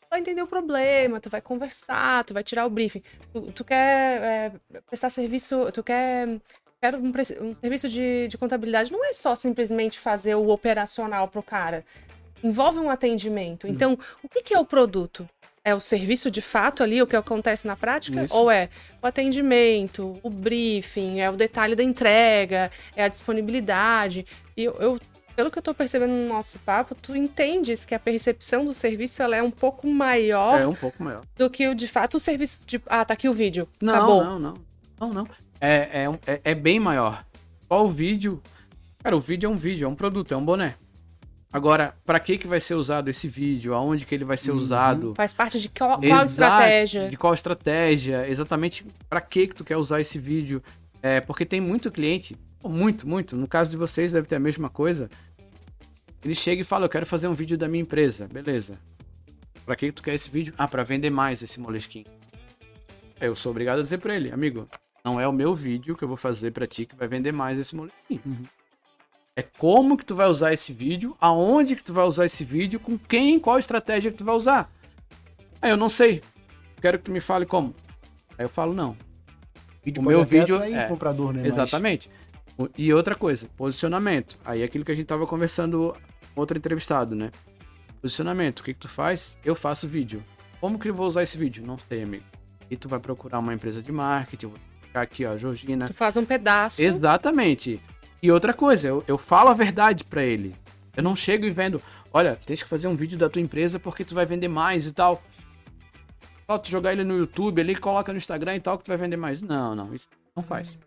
[0.00, 3.02] Tu vai entender o problema, tu vai conversar, tu vai tirar o briefing.
[3.32, 4.52] Tu, tu quer é,
[4.88, 6.40] prestar serviço, tu quer
[6.80, 11.42] quero um, um serviço de, de contabilidade não é só simplesmente fazer o operacional pro
[11.42, 11.84] cara.
[12.42, 13.66] Envolve um atendimento.
[13.66, 15.28] Então, o que, que é o produto?
[15.68, 18.22] É o serviço de fato ali, o que acontece na prática?
[18.22, 18.32] Isso.
[18.36, 18.68] Ou é
[19.02, 24.24] o atendimento, o briefing, é o detalhe da entrega, é a disponibilidade?
[24.56, 25.00] E eu, eu-
[25.34, 29.20] pelo que eu tô percebendo no nosso papo, tu entendes que a percepção do serviço
[29.24, 31.22] ela é um pouco maior É um pouco maior.
[31.36, 32.80] do que o de fato o serviço de.
[32.86, 33.68] Ah, tá aqui o vídeo.
[33.82, 34.24] Não, acabou.
[34.24, 34.54] não, não.
[35.00, 35.28] Não, não.
[35.60, 37.24] É, é, é, é bem maior.
[37.68, 38.40] Só o vídeo.
[39.02, 40.76] Cara, o vídeo é um vídeo, é um produto, é um boné.
[41.56, 43.72] Agora, pra que que vai ser usado esse vídeo?
[43.72, 44.58] Aonde que ele vai ser Uhum.
[44.58, 45.14] usado?
[45.16, 47.08] Faz parte de qual, qual estratégia?
[47.08, 48.28] De qual estratégia?
[48.28, 50.62] Exatamente pra que que tu quer usar esse vídeo?
[51.02, 53.34] É, porque tem muito cliente, muito, muito.
[53.34, 55.08] No caso de vocês deve ter a mesma coisa.
[56.22, 58.28] Ele chega e fala, eu quero fazer um vídeo da minha empresa.
[58.30, 58.78] Beleza.
[59.64, 60.52] Pra que que tu quer esse vídeo?
[60.58, 62.04] Ah, pra vender mais esse moleskin.
[63.18, 64.68] Eu sou obrigado a dizer pra ele, amigo,
[65.02, 67.58] não é o meu vídeo que eu vou fazer pra ti que vai vender mais
[67.58, 68.20] esse moleskin.
[68.26, 68.42] Uhum.
[69.38, 72.80] É como que tu vai usar esse vídeo, aonde que tu vai usar esse vídeo,
[72.80, 74.70] com quem, qual estratégia que tu vai usar.
[75.60, 76.22] Aí eu não sei.
[76.80, 77.74] Quero que tu me fale como.
[78.38, 78.96] Aí eu falo, não.
[79.84, 81.42] Vídeo O meu vídeo atrair é- comprador, né?
[81.42, 82.08] Mas- Exatamente.
[82.58, 84.38] O- E outra coisa, posicionamento.
[84.42, 85.94] Aí é aquilo que a gente tava conversando
[86.34, 87.30] com outro entrevistado, né?
[88.00, 88.60] Posicionamento.
[88.60, 89.36] O que que tu faz?
[89.44, 90.22] Eu faço vídeo.
[90.60, 91.62] Como que eu vou usar esse vídeo?
[91.64, 92.24] Não sei, amigo.
[92.70, 95.86] E tu vai procurar uma empresa de marketing, vou ficar aqui, ó, Georgina.
[95.86, 96.80] Tu faz um pedaço.
[96.82, 97.80] Exatamente.
[98.22, 100.54] E outra coisa, eu, eu falo a verdade pra ele.
[100.96, 101.80] Eu não chego e vendo,
[102.12, 104.92] olha, tens que fazer um vídeo da tua empresa porque tu vai vender mais e
[104.92, 105.22] tal.
[106.48, 108.96] Só tu jogar ele no YouTube, ali coloca no Instagram e tal que tu vai
[108.96, 109.42] vender mais.
[109.42, 110.78] Não, não, isso não faz.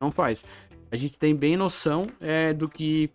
[0.00, 0.44] Não faz.
[0.92, 3.10] A gente tem bem noção é, do que,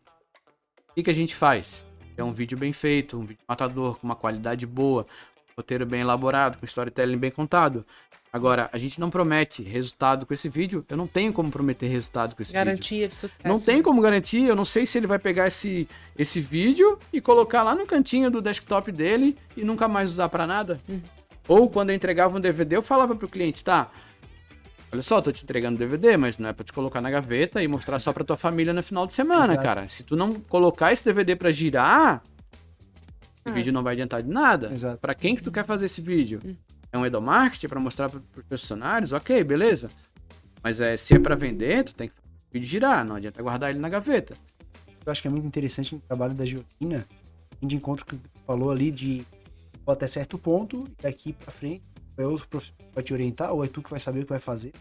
[0.95, 1.85] que que a gente faz.
[2.17, 5.05] É um vídeo bem feito, um vídeo matador, com uma qualidade boa,
[5.55, 7.85] roteiro bem elaborado, com storytelling bem contado.
[8.31, 10.85] Agora, a gente não promete resultado com esse vídeo.
[10.87, 12.63] Eu não tenho como prometer resultado com esse vídeo.
[12.63, 13.47] Garantia de sucesso.
[13.47, 17.19] Não tem como garantir, eu não sei se ele vai pegar esse, esse vídeo e
[17.19, 20.79] colocar lá no cantinho do desktop dele e nunca mais usar pra nada.
[20.87, 21.01] Uhum.
[21.47, 23.89] Ou quando eu entregava um DVD, eu falava pro cliente, tá?
[24.91, 27.67] Olha só, tô te entregando DVD, mas não é pra te colocar na gaveta e
[27.67, 29.63] mostrar só pra tua família no final de semana, Exato.
[29.63, 29.87] cara.
[29.87, 32.21] Se tu não colocar esse DVD pra girar,
[33.33, 33.51] esse Ah.
[33.51, 34.71] vídeo não vai adiantar de nada.
[34.71, 34.97] Exato.
[34.99, 36.39] Pra quem que tu quer fazer esse vídeo?
[36.45, 36.55] Hum.
[36.91, 39.11] É um endomarketing pra mostrar pro- pros funcionários?
[39.11, 39.89] Ok, beleza.
[40.63, 43.41] Mas é, se é pra vender, tu tem que fazer o vídeo girar, não adianta
[43.41, 44.35] guardar ele na gaveta.
[45.05, 47.07] Eu acho que é muito interessante no trabalho da Georgina,
[47.61, 49.25] de encontro que tu falou ali de
[49.87, 51.83] até certo ponto, e daqui pra frente,
[52.17, 54.29] é outro profissional que vai te orientar, ou é tu que vai saber o que
[54.29, 54.71] vai fazer.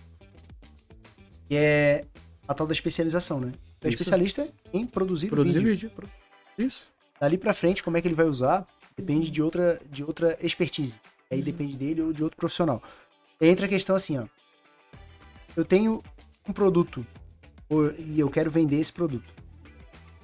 [1.50, 2.04] E é
[2.46, 3.52] a tal da especialização, né?
[3.80, 5.88] Tu é especialista em produzir, Produzir vídeo.
[5.90, 6.08] vídeo.
[6.58, 6.88] Isso.
[7.20, 11.00] Dali pra frente, como é que ele vai usar, depende de outra, de outra expertise.
[11.30, 12.82] Aí depende dele ou de outro profissional.
[13.40, 14.24] Entra a questão assim, ó.
[15.54, 16.02] Eu tenho
[16.48, 17.04] um produto
[17.98, 19.28] e eu quero vender esse produto.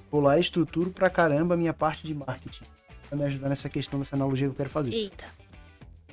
[0.09, 2.63] Vou lá e estruturo pra caramba a minha parte de marketing.
[3.07, 4.93] Pra me ajudar nessa questão dessa analogia que eu quero fazer.
[4.93, 5.25] Eita.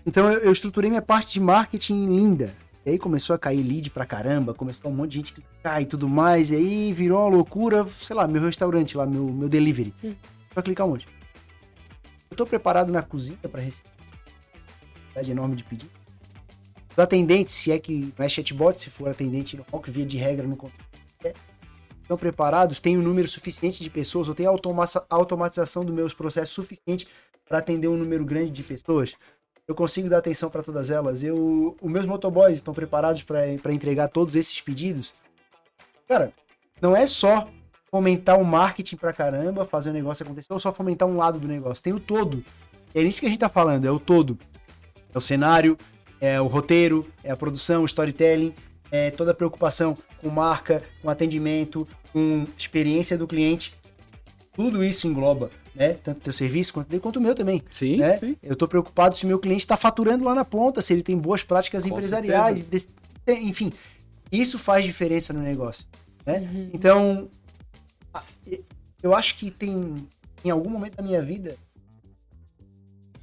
[0.05, 2.55] Então eu, eu estruturei minha parte de marketing linda.
[2.85, 5.87] E aí começou a cair lead pra caramba, começou um monte de gente clicar e
[5.87, 6.51] tudo mais.
[6.51, 9.95] E aí virou uma loucura, sei lá, meu restaurante lá, meu, meu delivery.
[10.05, 10.15] Hum.
[10.53, 11.07] Pra clicar um monte.
[12.31, 13.89] Eu tô preparado na cozinha pra receber
[15.13, 15.91] quantidade enorme de pedido.
[16.91, 20.17] Os atendentes, se é que não é chatbot, se for atendente normal, que via de
[20.17, 20.85] regra contrato,
[21.25, 21.33] é,
[22.03, 26.55] estão preparados, tem um número suficiente de pessoas, ou tem automa automatização dos meus processos
[26.55, 27.09] suficiente
[27.49, 29.17] para atender um número grande de pessoas
[29.67, 31.23] eu consigo dar atenção para todas elas.
[31.23, 35.13] Eu, os meus motoboys estão preparados para entregar todos esses pedidos.
[36.09, 36.33] Cara,
[36.81, 37.49] não é só
[37.91, 41.47] fomentar o marketing pra caramba, fazer o negócio acontecer, ou só fomentar um lado do
[41.47, 41.83] negócio.
[41.83, 42.45] Tem o todo.
[42.95, 44.39] É nisso que a gente tá falando, é o todo.
[45.15, 45.77] É o cenário,
[46.21, 48.55] é o roteiro, é a produção, o storytelling,
[48.91, 53.75] é toda a preocupação com marca, com atendimento, com experiência do cliente.
[54.55, 55.95] Tudo isso engloba, né?
[55.95, 57.63] Tanto o teu serviço quanto quanto o meu também.
[57.71, 58.19] Sim, Né?
[58.19, 58.37] sim.
[58.43, 61.17] Eu tô preocupado se o meu cliente está faturando lá na ponta, se ele tem
[61.17, 62.67] boas práticas Com empresariais,
[63.27, 63.73] enfim.
[64.31, 65.87] Isso faz diferença no negócio.
[66.25, 66.39] Né?
[66.39, 66.71] Uhum.
[66.73, 67.29] Então,
[69.03, 70.07] eu acho que tem,
[70.45, 71.57] em algum momento da minha vida,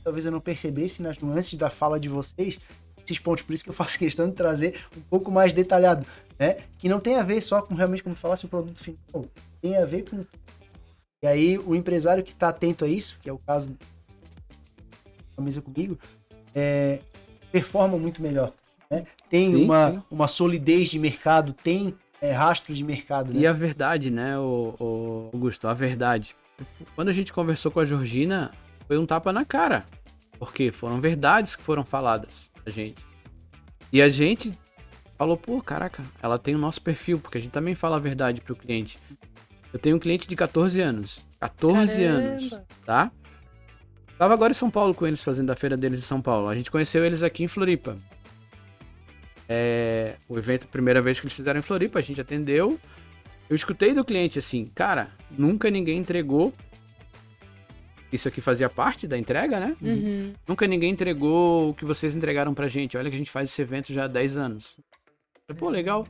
[0.04, 2.60] talvez eu não percebesse nas nuances da fala de vocês,
[3.04, 6.06] esses pontos, por isso que eu faço questão de trazer um pouco mais detalhado,
[6.38, 6.58] né?
[6.78, 9.26] Que não tem a ver só com realmente como falasse o produto final,
[9.62, 10.26] tem a ver com.
[11.22, 13.76] E aí, o empresário que está atento a isso, que é o caso
[15.36, 16.00] da mesa comigo,
[16.56, 17.00] é,
[17.52, 18.54] performa muito melhor.
[18.90, 19.06] Né?
[19.30, 20.04] Tem Sim, uma, sim.
[20.10, 23.34] uma solidez de mercado, tem é, rastro de mercado.
[23.34, 23.42] Né?
[23.42, 26.36] E a verdade, né, o, o Augusto, a verdade.
[26.96, 28.52] Quando a gente conversou com a Georgina,
[28.90, 29.86] foi um tapa na cara.
[30.40, 33.06] Porque foram verdades que foram faladas pra gente.
[33.94, 34.58] E a gente
[35.16, 38.42] falou, pô, caraca, ela tem o nosso perfil, porque a gente também fala a verdade
[38.42, 38.98] pro cliente.
[39.72, 41.24] Eu tenho um cliente de 14 anos.
[41.40, 42.68] 14 anos, Caramba.
[42.84, 43.12] tá?
[44.18, 46.48] Tava agora em São Paulo com eles, fazendo a feira deles em São Paulo.
[46.48, 47.96] A gente conheceu eles aqui em Floripa.
[49.48, 52.80] É, o evento, primeira vez que eles fizeram em Floripa, a gente atendeu.
[53.48, 56.52] Eu escutei do cliente assim, cara, nunca ninguém entregou.
[58.12, 59.76] Isso aqui fazia parte da entrega, né?
[59.82, 60.34] Uhum.
[60.48, 62.98] Nunca ninguém entregou o que vocês entregaram pra gente.
[62.98, 64.80] Olha que a gente faz esse evento já há 10 anos.
[65.58, 66.08] Pô, legal.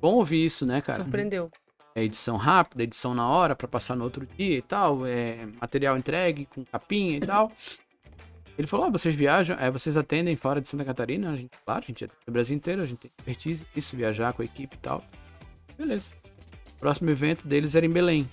[0.00, 1.02] Bom ouvir isso, né, cara?
[1.02, 1.50] Surpreendeu.
[1.94, 5.96] É edição rápida, edição na hora pra passar no outro dia e tal, é material
[5.96, 7.50] entregue com capinha e tal.
[8.58, 11.30] Ele falou: ah, vocês viajam, é, vocês atendem fora de Santa Catarina?
[11.30, 14.32] A gente, claro, a gente atende o Brasil inteiro, a gente tem expertise isso, viajar
[14.32, 15.02] com a equipe e tal.
[15.76, 16.12] Beleza.
[16.76, 18.28] O próximo evento deles era em Belém.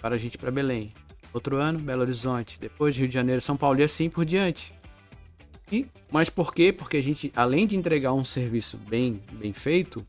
[0.00, 0.92] Para a gente ir pra Belém.
[1.32, 2.58] Outro ano, Belo Horizonte.
[2.60, 4.72] Depois Rio de Janeiro, São Paulo e assim por diante.
[5.70, 6.72] E, mas por quê?
[6.72, 10.06] Porque a gente, além de entregar um serviço bem, bem feito,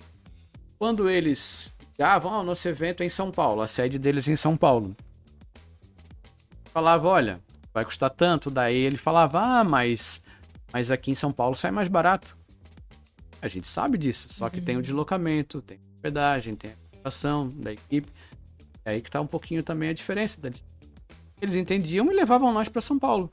[0.77, 4.37] quando eles ah, o nosso evento é em São Paulo, a sede deles é em
[4.37, 4.95] São Paulo.
[6.73, 7.41] Falava, olha,
[7.73, 8.49] vai custar tanto.
[8.49, 10.23] Daí ele falava, ah, mas,
[10.71, 12.37] mas aqui em São Paulo sai mais barato.
[13.41, 17.47] A gente sabe disso, só que tem o deslocamento, tem a hospedagem, tem a ocupação
[17.47, 18.09] da equipe.
[18.85, 20.39] É aí que tá um pouquinho também a diferença.
[20.41, 20.51] da-
[21.41, 23.29] Eles entendiam e levavam nós para São Paulo.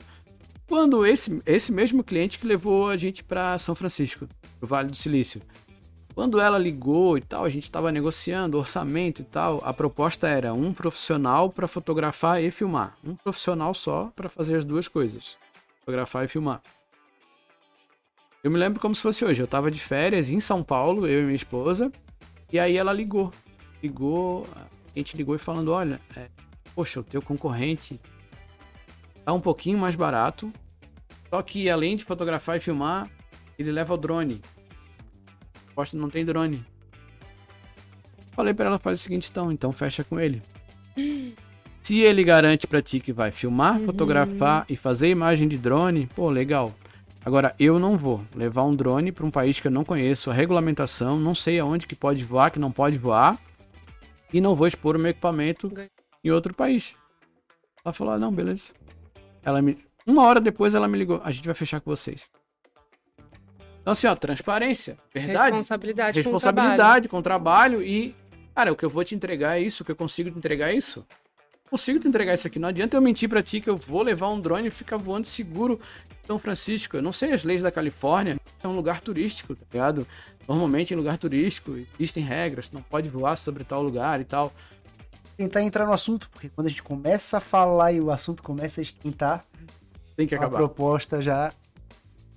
[0.69, 4.29] Quando esse, esse mesmo cliente que levou a gente para São Francisco,
[4.59, 5.41] pro Vale do Silício,
[6.17, 9.61] quando ela ligou e tal, a gente estava negociando orçamento e tal.
[9.63, 12.97] A proposta era um profissional para fotografar e filmar.
[13.05, 15.37] Um profissional só para fazer as duas coisas:
[15.81, 16.63] fotografar e filmar.
[18.43, 19.43] Eu me lembro como se fosse hoje.
[19.43, 21.93] Eu estava de férias em São Paulo, eu e minha esposa,
[22.51, 23.31] e aí ela ligou.
[23.83, 26.29] Ligou, a gente ligou e falando: Olha, é,
[26.77, 27.99] poxa, o teu concorrente
[29.25, 30.53] tá um pouquinho mais barato,
[31.29, 33.11] só que além de fotografar e filmar,
[33.59, 34.41] ele leva o drone
[35.77, 36.65] resposta não tem drone.
[38.33, 40.43] Falei pra ela, faz o seguinte então, então fecha com ele.
[41.83, 43.87] Se ele garante pra ti que vai filmar, Uhum.
[43.87, 46.75] fotografar e fazer imagem de drone, pô, legal.
[47.25, 50.35] Agora, eu não vou levar um drone para um país que eu não conheço, a
[50.35, 53.39] regulamentação, não sei aonde que pode voar, que não pode voar,
[54.33, 55.71] e não vou expor o meu equipamento
[56.29, 56.95] em outro país.
[57.85, 58.73] Ela falou: ah, não, beleza.
[59.43, 59.79] Ela me...
[60.07, 62.31] Uma hora depois ela me ligou: a gente vai fechar com vocês.
[63.81, 65.51] Então, assim, ó, transparência, verdade.
[65.51, 67.81] Responsabilidade, Responsabilidade com o trabalho.
[67.83, 68.17] e,
[68.53, 70.73] cara, o que eu vou te entregar é isso, o que eu consigo te entregar
[70.73, 71.07] é isso.
[71.71, 72.59] Consigo te entregar isso aqui.
[72.59, 75.27] Não adianta eu mentir para ti que eu vou levar um drone e ficar voando
[75.27, 75.81] seguro
[76.25, 76.97] em São Francisco.
[76.97, 78.37] Eu não sei as leis da Califórnia.
[78.63, 80.07] É um lugar turístico, tá ligado?
[80.49, 84.53] Normalmente em lugar turístico existem regras, não pode voar sobre tal lugar e tal.
[85.37, 88.81] Tentar entrar no assunto, porque quando a gente começa a falar e o assunto começa
[88.81, 89.45] a esquentar,
[90.17, 90.57] tem que a acabar.
[90.57, 91.53] proposta já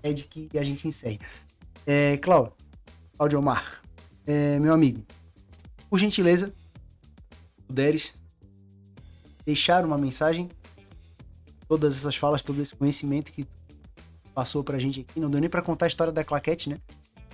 [0.03, 1.19] é de que a gente encerre.
[1.85, 2.53] É, Cláudio,
[3.17, 3.81] Cláudio Omar,
[4.27, 5.03] é, meu amigo,
[5.89, 6.53] por gentileza,
[7.65, 8.13] puderes
[9.45, 10.49] deixar uma mensagem,
[11.67, 13.47] todas essas falas, todo esse conhecimento que
[14.33, 16.77] passou pra gente aqui, não deu nem pra contar a história da claquete, né?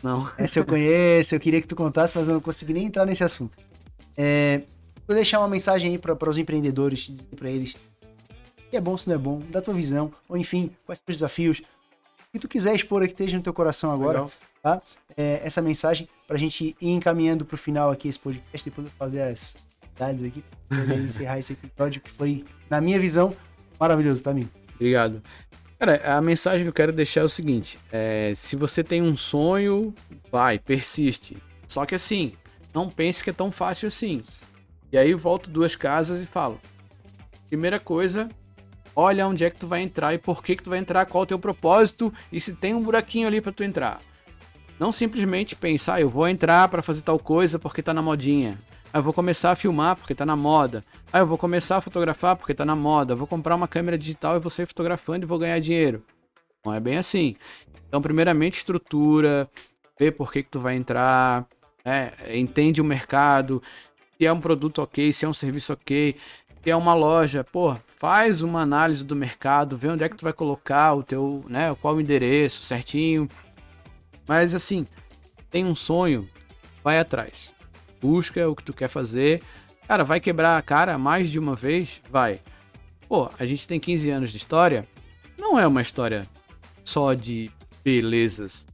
[0.02, 0.32] Não.
[0.38, 3.24] Essa eu conheço, eu queria que tu contasse, mas eu não consegui nem entrar nesse
[3.24, 3.58] assunto.
[4.16, 4.62] É,
[5.08, 7.76] vou deixar uma mensagem aí para os empreendedores, dizer para eles
[8.70, 11.16] que é bom, se não é bom, da tua visão, ou enfim, quais são os
[11.16, 11.62] desafios,
[12.32, 14.32] que tu quiser expor aqui, esteja no teu coração agora, Legal.
[14.62, 14.82] tá?
[15.16, 19.22] É, essa mensagem pra gente ir encaminhando pro final aqui esse podcast, depois eu fazer
[19.22, 23.36] as atividades aqui, pra encerrar esse episódio que foi, na minha visão,
[23.80, 24.50] maravilhoso, tá, amigo?
[24.74, 25.22] Obrigado.
[25.80, 29.16] Cara, a mensagem que eu quero deixar é o seguinte: é, se você tem um
[29.16, 29.94] sonho,
[30.32, 31.38] vai, persiste.
[31.68, 32.34] Só que assim,
[32.74, 34.24] não pense que é tão fácil assim.
[34.92, 36.60] E aí volto duas casas e falo:
[37.48, 38.30] primeira coisa,
[38.96, 41.24] olha onde é que tu vai entrar e por que que tu vai entrar, qual
[41.24, 44.02] é o teu propósito e se tem um buraquinho ali para tu entrar.
[44.80, 48.58] Não simplesmente pensar, ah, eu vou entrar para fazer tal coisa porque tá na modinha.
[48.92, 50.84] Ah, eu vou começar a filmar porque tá na moda.
[51.12, 53.14] Ah, eu vou começar a fotografar porque tá na moda.
[53.14, 56.04] Eu vou comprar uma câmera digital e vou sair fotografando e vou ganhar dinheiro.
[56.66, 57.36] Não é bem assim.
[57.88, 59.50] Então, primeiramente, estrutura,
[59.98, 61.48] vê por que, que tu vai entrar,
[61.86, 62.12] né?
[62.34, 63.62] entende o mercado,
[64.18, 66.16] se é um produto ok, se é um serviço ok,
[66.64, 70.24] se é uma loja, pô, faz uma análise do mercado, vê onde é que tu
[70.24, 73.28] vai colocar o teu, né, qual o endereço certinho.
[74.28, 74.88] Mas assim,
[75.50, 76.28] tem um sonho,
[76.84, 77.56] vai atrás
[78.06, 79.42] busca o que tu quer fazer.
[79.88, 82.02] Cara, vai quebrar a cara mais de uma vez?
[82.10, 82.40] Vai.
[83.08, 84.88] Pô, a gente tem 15 anos de história.
[85.38, 86.28] Não é uma história
[86.84, 87.50] só de
[87.84, 88.68] belezas.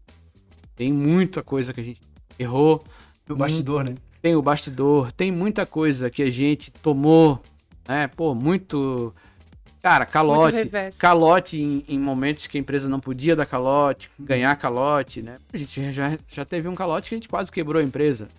[0.76, 2.02] Tem muita coisa que a gente
[2.38, 2.84] errou.
[3.30, 3.96] O bastidor, né?
[4.22, 7.42] Tem o bastidor, tem muita coisa que a gente tomou,
[7.88, 8.08] né?
[8.08, 9.14] Pô, muito.
[9.82, 10.70] Cara, calote.
[11.00, 15.38] Calote em, em momentos que a empresa não podia dar calote, ganhar calote, né?
[15.52, 18.30] A gente já, já teve um calote que a gente quase quebrou a empresa.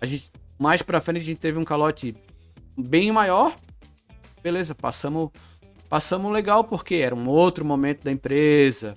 [0.00, 2.16] A gente, mais pra frente a gente teve um calote
[2.76, 3.56] bem maior.
[4.42, 5.30] Beleza, passamos,
[5.88, 8.94] passamos legal porque era um outro momento da empresa,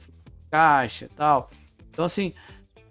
[0.49, 1.49] caixa e tal.
[1.89, 2.33] Então assim,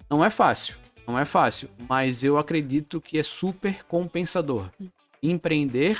[0.08, 0.76] não é fácil,
[1.06, 4.70] não é fácil, mas eu acredito que é super compensador
[5.22, 5.98] empreender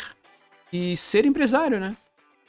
[0.72, 1.96] e ser empresário, né?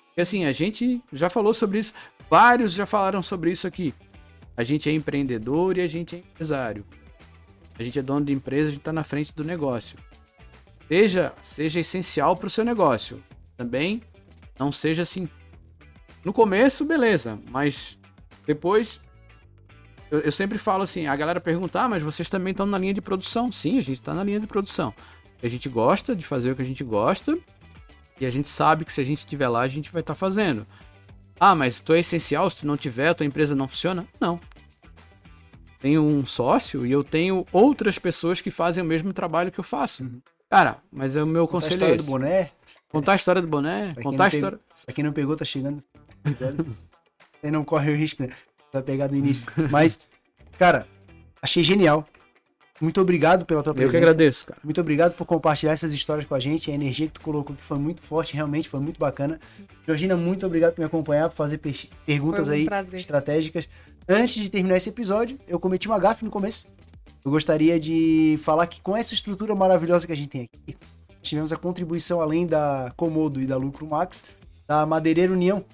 [0.08, 1.94] Porque assim, a gente já falou sobre isso,
[2.30, 3.94] vários já falaram sobre isso aqui.
[4.56, 6.84] A gente é empreendedor e a gente é empresário.
[7.78, 9.98] A gente é dono de empresa, a gente está na frente do negócio.
[10.88, 13.24] Seja, seja essencial para o seu negócio.
[13.56, 14.02] Também
[14.58, 15.30] não seja assim.
[16.26, 18.00] No começo, beleza, mas
[18.46, 19.00] depois.
[20.12, 22.94] Eu, eu sempre falo assim: a galera pergunta, ah, mas vocês também estão na linha
[22.94, 23.52] de produção.
[23.52, 24.94] Sim, a gente está na linha de produção.
[25.42, 27.38] A gente gosta de fazer o que a gente gosta
[28.20, 30.66] e a gente sabe que se a gente estiver lá, a gente vai estar fazendo.
[31.40, 34.08] Ah, mas tu é essencial, se tu não tiver, a tua empresa não funciona?
[34.20, 34.40] Não,
[35.80, 39.64] tenho um sócio e eu tenho outras pessoas que fazem o mesmo trabalho que eu
[39.64, 40.04] faço.
[40.04, 40.22] Uhum.
[40.50, 42.52] Cara, mas é o meu Contar a conselho história é do boné.
[42.90, 44.60] Contar a história do boné, Pra contar a história...
[44.86, 45.84] Pra quem não pegou, tá chegando.
[47.42, 48.30] Você não corre o risco, né?
[48.78, 49.46] Vai pegar do início.
[49.70, 50.00] Mas,
[50.58, 50.88] cara,
[51.42, 52.06] achei genial.
[52.80, 53.92] Muito obrigado pela tua Eu presença.
[53.92, 54.60] que agradeço, cara.
[54.64, 56.70] Muito obrigado por compartilhar essas histórias com a gente.
[56.70, 59.40] A energia que tu colocou que foi muito forte, realmente foi muito bacana.
[59.86, 63.00] Georgina, muito obrigado por me acompanhar, por fazer pe- perguntas um aí prazer.
[63.00, 63.68] estratégicas.
[64.08, 66.68] Antes de terminar esse episódio, eu cometi uma gafe no começo.
[67.26, 70.78] Eu gostaria de falar que com essa estrutura maravilhosa que a gente tem aqui,
[71.22, 74.24] tivemos a contribuição além da Comodo e da Lucro Max,
[74.68, 75.66] da Madeireira União,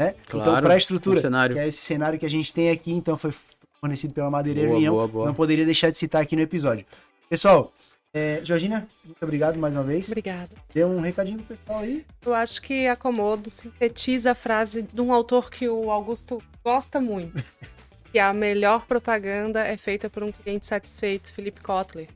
[0.00, 0.14] né?
[0.26, 1.54] então, Claro, para a estrutura, cenário.
[1.54, 3.32] que é esse cenário que a gente tem aqui, então foi
[3.80, 4.94] fornecido pela Madeireira Boa, União.
[4.94, 5.26] boa, boa.
[5.26, 6.84] Não poderia deixar de citar aqui no episódio.
[7.28, 7.72] Pessoal,
[8.12, 10.08] é, Georgina, muito obrigado mais uma vez.
[10.08, 10.50] Obrigada.
[10.74, 12.04] Dê um recadinho pro pessoal aí.
[12.24, 17.00] Eu acho que a Comodo sintetiza a frase de um autor que o Augusto gosta
[17.00, 17.42] muito.
[18.10, 22.08] que a melhor propaganda é feita por um cliente satisfeito, Felipe Kotler.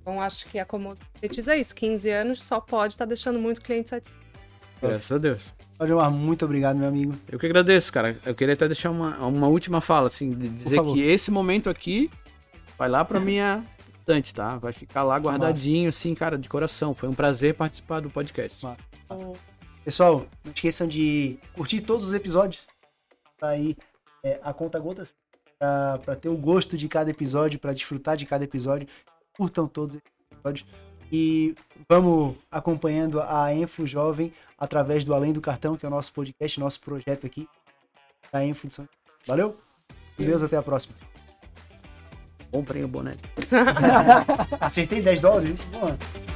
[0.00, 1.74] Então acho que a Comodo sintetiza isso.
[1.76, 4.20] 15 anos só pode estar deixando muito cliente satisfeito.
[4.80, 5.52] Graças a Deus.
[5.78, 7.14] Valdemar, muito obrigado, meu amigo.
[7.28, 8.18] Eu que agradeço, cara.
[8.24, 12.10] Eu queria até deixar uma, uma última fala, assim, de dizer que esse momento aqui
[12.78, 13.64] vai lá pra minha
[13.98, 14.56] estante, tá?
[14.58, 16.94] Vai ficar lá guardadinho, assim, cara, de coração.
[16.94, 18.64] Foi um prazer participar do podcast.
[18.64, 18.78] Massa.
[19.84, 22.62] Pessoal, não esqueçam de curtir todos os episódios.
[23.38, 23.76] Tá aí
[24.24, 25.14] é, a conta gotas
[25.58, 28.86] pra, pra ter o gosto de cada episódio, pra desfrutar de cada episódio.
[29.36, 30.66] Curtam todos os episódios.
[31.10, 31.54] E
[31.88, 34.32] vamos acompanhando a Enfo Jovem
[34.62, 37.48] através do Além do Cartão, que é o nosso podcast, nosso projeto aqui
[38.32, 38.88] da Enfo de São
[39.26, 39.58] Valeu?
[40.16, 40.94] Com Deus, até a próxima.
[42.48, 43.16] Comprem o boné.
[44.60, 45.60] Acertei 10 dólares?
[45.60, 46.31] Isso.